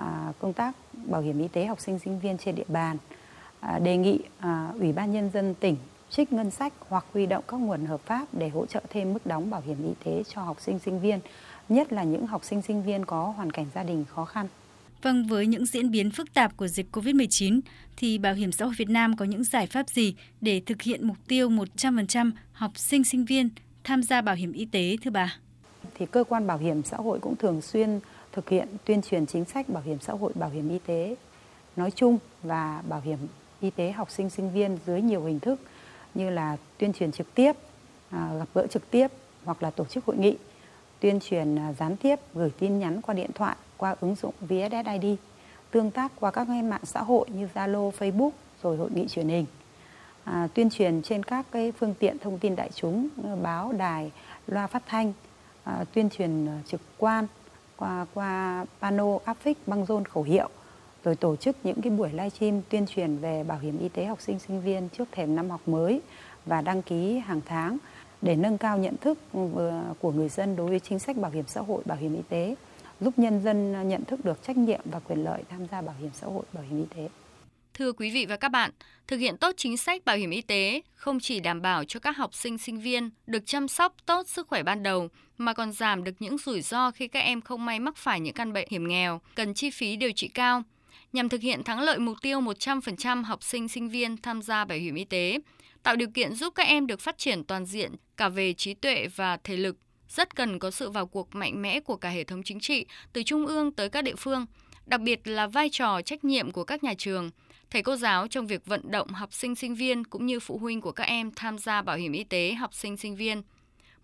à, 0.00 0.32
công 0.38 0.52
tác 0.52 0.74
bảo 0.92 1.20
hiểm 1.20 1.38
y 1.42 1.48
tế 1.48 1.66
học 1.66 1.80
sinh 1.80 1.98
sinh 1.98 2.20
viên 2.20 2.38
trên 2.38 2.54
địa 2.54 2.64
bàn 2.68 2.96
à, 3.60 3.78
đề 3.78 3.96
nghị 3.96 4.18
à, 4.38 4.72
ủy 4.78 4.92
ban 4.92 5.12
nhân 5.12 5.30
dân 5.34 5.54
tỉnh 5.54 5.76
trích 6.10 6.32
ngân 6.32 6.50
sách 6.50 6.72
hoặc 6.88 7.04
huy 7.12 7.26
động 7.26 7.44
các 7.48 7.56
nguồn 7.56 7.86
hợp 7.86 8.00
pháp 8.00 8.26
để 8.32 8.48
hỗ 8.48 8.66
trợ 8.66 8.80
thêm 8.90 9.12
mức 9.12 9.26
đóng 9.26 9.50
bảo 9.50 9.62
hiểm 9.66 9.86
y 9.86 9.92
tế 10.04 10.22
cho 10.34 10.42
học 10.42 10.60
sinh 10.60 10.78
sinh 10.78 11.00
viên 11.00 11.20
nhất 11.68 11.92
là 11.92 12.04
những 12.04 12.26
học 12.26 12.44
sinh 12.44 12.62
sinh 12.62 12.82
viên 12.82 13.04
có 13.04 13.34
hoàn 13.36 13.50
cảnh 13.50 13.66
gia 13.74 13.82
đình 13.82 14.04
khó 14.14 14.24
khăn 14.24 14.48
Vâng, 15.02 15.26
với 15.26 15.46
những 15.46 15.66
diễn 15.66 15.90
biến 15.90 16.10
phức 16.10 16.34
tạp 16.34 16.56
của 16.56 16.68
dịch 16.68 16.96
COVID-19 16.96 17.60
thì 17.96 18.18
Bảo 18.18 18.34
hiểm 18.34 18.52
xã 18.52 18.64
hội 18.64 18.74
Việt 18.78 18.88
Nam 18.88 19.16
có 19.16 19.24
những 19.24 19.44
giải 19.44 19.66
pháp 19.66 19.88
gì 19.88 20.14
để 20.40 20.62
thực 20.66 20.82
hiện 20.82 21.06
mục 21.06 21.16
tiêu 21.28 21.48
100% 21.48 22.30
học 22.52 22.78
sinh 22.78 23.04
sinh 23.04 23.24
viên 23.24 23.48
tham 23.84 24.02
gia 24.02 24.20
bảo 24.20 24.34
hiểm 24.34 24.52
y 24.52 24.64
tế 24.64 24.96
thưa 25.02 25.10
bà? 25.10 25.36
Thì 25.94 26.06
cơ 26.06 26.24
quan 26.24 26.46
bảo 26.46 26.58
hiểm 26.58 26.82
xã 26.82 26.96
hội 26.96 27.18
cũng 27.20 27.36
thường 27.36 27.60
xuyên 27.62 28.00
thực 28.32 28.48
hiện 28.48 28.68
tuyên 28.84 29.02
truyền 29.02 29.26
chính 29.26 29.44
sách 29.44 29.68
bảo 29.68 29.82
hiểm 29.82 29.98
xã 30.00 30.12
hội, 30.12 30.32
bảo 30.34 30.50
hiểm 30.50 30.68
y 30.68 30.78
tế 30.78 31.16
nói 31.76 31.90
chung 31.90 32.18
và 32.42 32.82
bảo 32.88 33.00
hiểm 33.00 33.18
y 33.60 33.70
tế 33.70 33.92
học 33.92 34.10
sinh 34.10 34.30
sinh 34.30 34.52
viên 34.52 34.78
dưới 34.86 35.02
nhiều 35.02 35.24
hình 35.24 35.40
thức 35.40 35.60
như 36.14 36.30
là 36.30 36.56
tuyên 36.78 36.92
truyền 36.92 37.12
trực 37.12 37.34
tiếp, 37.34 37.52
à, 38.10 38.30
gặp 38.38 38.48
gỡ 38.54 38.66
trực 38.66 38.90
tiếp 38.90 39.06
hoặc 39.44 39.62
là 39.62 39.70
tổ 39.70 39.84
chức 39.84 40.04
hội 40.04 40.16
nghị, 40.16 40.36
tuyên 41.00 41.20
truyền 41.20 41.58
à, 41.58 41.72
gián 41.72 41.96
tiếp, 41.96 42.18
gửi 42.34 42.50
tin 42.58 42.78
nhắn 42.78 43.02
qua 43.02 43.14
điện 43.14 43.30
thoại 43.34 43.56
qua 43.76 43.96
ứng 44.00 44.14
dụng 44.14 44.34
VSSID, 44.40 45.06
tương 45.70 45.90
tác 45.90 46.12
qua 46.20 46.30
các 46.30 46.48
mạng 46.48 46.84
xã 46.84 47.02
hội 47.02 47.28
như 47.30 47.48
Zalo, 47.54 47.90
Facebook, 47.90 48.30
rồi 48.62 48.76
hội 48.76 48.90
nghị 48.94 49.08
truyền 49.08 49.28
hình. 49.28 49.46
À, 50.24 50.48
tuyên 50.54 50.70
truyền 50.70 51.02
trên 51.02 51.22
các 51.22 51.46
cái 51.52 51.72
phương 51.72 51.94
tiện 51.98 52.18
thông 52.18 52.38
tin 52.38 52.56
đại 52.56 52.70
chúng, 52.74 53.08
báo, 53.42 53.72
đài, 53.72 54.12
loa 54.46 54.66
phát 54.66 54.82
thanh, 54.86 55.12
à, 55.64 55.84
tuyên 55.92 56.10
truyền 56.10 56.46
à, 56.46 56.60
trực 56.66 56.80
quan 56.98 57.26
qua 57.80 58.06
qua 58.14 58.64
pano, 58.80 59.18
áp 59.24 59.36
phích, 59.40 59.58
băng 59.68 59.86
rôn 59.86 60.04
khẩu 60.04 60.22
hiệu, 60.22 60.48
rồi 61.04 61.16
tổ 61.16 61.36
chức 61.36 61.56
những 61.64 61.82
cái 61.82 61.90
buổi 61.90 62.10
livestream 62.10 62.60
tuyên 62.68 62.86
truyền 62.86 63.16
về 63.16 63.44
bảo 63.44 63.58
hiểm 63.58 63.78
y 63.78 63.88
tế 63.88 64.04
học 64.04 64.20
sinh 64.20 64.38
sinh 64.38 64.60
viên 64.60 64.88
trước 64.88 65.08
thềm 65.12 65.36
năm 65.36 65.50
học 65.50 65.60
mới 65.66 66.00
và 66.46 66.60
đăng 66.60 66.82
ký 66.82 67.18
hàng 67.18 67.40
tháng 67.46 67.78
để 68.22 68.36
nâng 68.36 68.58
cao 68.58 68.78
nhận 68.78 68.96
thức 68.96 69.18
ờ, 69.56 69.82
của 70.00 70.12
người 70.12 70.28
dân 70.28 70.56
đối 70.56 70.68
với 70.68 70.80
chính 70.80 70.98
sách 70.98 71.16
bảo 71.16 71.30
hiểm 71.30 71.44
xã 71.48 71.60
hội, 71.60 71.82
bảo 71.84 71.98
hiểm 71.98 72.14
y 72.14 72.22
tế 72.28 72.54
giúp 73.00 73.14
nhân 73.16 73.42
dân 73.42 73.88
nhận 73.88 74.04
thức 74.04 74.24
được 74.24 74.42
trách 74.42 74.56
nhiệm 74.56 74.80
và 74.84 75.00
quyền 75.00 75.24
lợi 75.24 75.42
tham 75.48 75.66
gia 75.70 75.80
bảo 75.80 75.94
hiểm 76.00 76.10
xã 76.14 76.26
hội, 76.26 76.42
bảo 76.52 76.64
hiểm 76.70 76.78
y 76.78 76.86
tế. 76.96 77.08
Thưa 77.80 77.92
quý 77.92 78.10
vị 78.10 78.26
và 78.26 78.36
các 78.36 78.48
bạn, 78.48 78.70
thực 79.06 79.16
hiện 79.16 79.36
tốt 79.36 79.54
chính 79.56 79.76
sách 79.76 80.04
bảo 80.04 80.16
hiểm 80.16 80.30
y 80.30 80.42
tế 80.42 80.82
không 80.94 81.20
chỉ 81.20 81.40
đảm 81.40 81.62
bảo 81.62 81.84
cho 81.84 82.00
các 82.00 82.16
học 82.16 82.34
sinh 82.34 82.58
sinh 82.58 82.80
viên 82.80 83.10
được 83.26 83.46
chăm 83.46 83.68
sóc 83.68 83.94
tốt 84.06 84.28
sức 84.28 84.48
khỏe 84.48 84.62
ban 84.62 84.82
đầu 84.82 85.08
mà 85.38 85.52
còn 85.52 85.72
giảm 85.72 86.04
được 86.04 86.12
những 86.18 86.38
rủi 86.38 86.62
ro 86.62 86.90
khi 86.90 87.08
các 87.08 87.20
em 87.20 87.40
không 87.40 87.64
may 87.64 87.80
mắc 87.80 87.96
phải 87.96 88.20
những 88.20 88.34
căn 88.34 88.52
bệnh 88.52 88.68
hiểm 88.70 88.88
nghèo, 88.88 89.20
cần 89.34 89.54
chi 89.54 89.70
phí 89.70 89.96
điều 89.96 90.12
trị 90.12 90.28
cao. 90.28 90.62
Nhằm 91.12 91.28
thực 91.28 91.40
hiện 91.40 91.64
thắng 91.64 91.80
lợi 91.80 91.98
mục 91.98 92.16
tiêu 92.22 92.40
100% 92.40 93.24
học 93.24 93.42
sinh 93.42 93.68
sinh 93.68 93.88
viên 93.88 94.16
tham 94.16 94.42
gia 94.42 94.64
bảo 94.64 94.78
hiểm 94.78 94.94
y 94.94 95.04
tế, 95.04 95.38
tạo 95.82 95.96
điều 95.96 96.08
kiện 96.10 96.34
giúp 96.34 96.54
các 96.54 96.66
em 96.66 96.86
được 96.86 97.00
phát 97.00 97.18
triển 97.18 97.44
toàn 97.44 97.64
diện 97.64 97.92
cả 98.16 98.28
về 98.28 98.52
trí 98.52 98.74
tuệ 98.74 99.06
và 99.16 99.36
thể 99.44 99.56
lực, 99.56 99.76
rất 100.08 100.36
cần 100.36 100.58
có 100.58 100.70
sự 100.70 100.90
vào 100.90 101.06
cuộc 101.06 101.34
mạnh 101.34 101.62
mẽ 101.62 101.80
của 101.80 101.96
cả 101.96 102.08
hệ 102.08 102.24
thống 102.24 102.42
chính 102.42 102.60
trị, 102.60 102.86
từ 103.12 103.22
trung 103.22 103.46
ương 103.46 103.72
tới 103.72 103.88
các 103.88 104.04
địa 104.04 104.16
phương, 104.16 104.46
đặc 104.86 105.00
biệt 105.00 105.28
là 105.28 105.46
vai 105.46 105.68
trò 105.72 106.02
trách 106.02 106.24
nhiệm 106.24 106.50
của 106.50 106.64
các 106.64 106.84
nhà 106.84 106.94
trường, 106.98 107.30
thầy 107.70 107.82
cô 107.82 107.96
giáo 107.96 108.28
trong 108.28 108.46
việc 108.46 108.66
vận 108.66 108.90
động 108.90 109.08
học 109.08 109.32
sinh 109.32 109.54
sinh 109.54 109.74
viên 109.74 110.04
cũng 110.04 110.26
như 110.26 110.40
phụ 110.40 110.58
huynh 110.58 110.80
của 110.80 110.92
các 110.92 111.04
em 111.04 111.30
tham 111.36 111.58
gia 111.58 111.82
bảo 111.82 111.96
hiểm 111.96 112.12
y 112.12 112.24
tế 112.24 112.54
học 112.54 112.74
sinh 112.74 112.96
sinh 112.96 113.16
viên. 113.16 113.42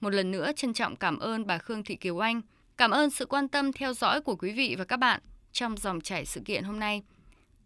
Một 0.01 0.11
lần 0.11 0.31
nữa 0.31 0.53
trân 0.57 0.73
trọng 0.73 0.97
cảm 0.97 1.19
ơn 1.19 1.47
bà 1.47 1.59
Khương 1.59 1.85
Thị 1.85 1.97
Kiều 1.97 2.19
Anh. 2.19 2.41
Cảm 2.77 2.91
ơn 2.91 3.11
sự 3.11 3.27
quan 3.27 3.49
tâm 3.49 3.73
theo 3.73 3.95
dõi 3.95 4.21
của 4.21 4.37
quý 4.37 4.53
vị 4.53 4.75
và 4.79 4.85
các 4.85 4.97
bạn 4.97 5.21
trong 5.53 5.77
dòng 5.77 6.01
chảy 6.01 6.25
sự 6.25 6.41
kiện 6.45 6.65
hôm 6.65 6.81
nay. 6.81 7.03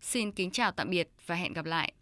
Xin 0.00 0.32
kính 0.32 0.50
chào 0.50 0.72
tạm 0.72 0.90
biệt 0.90 1.08
và 1.26 1.34
hẹn 1.34 1.52
gặp 1.52 1.64
lại. 1.64 1.92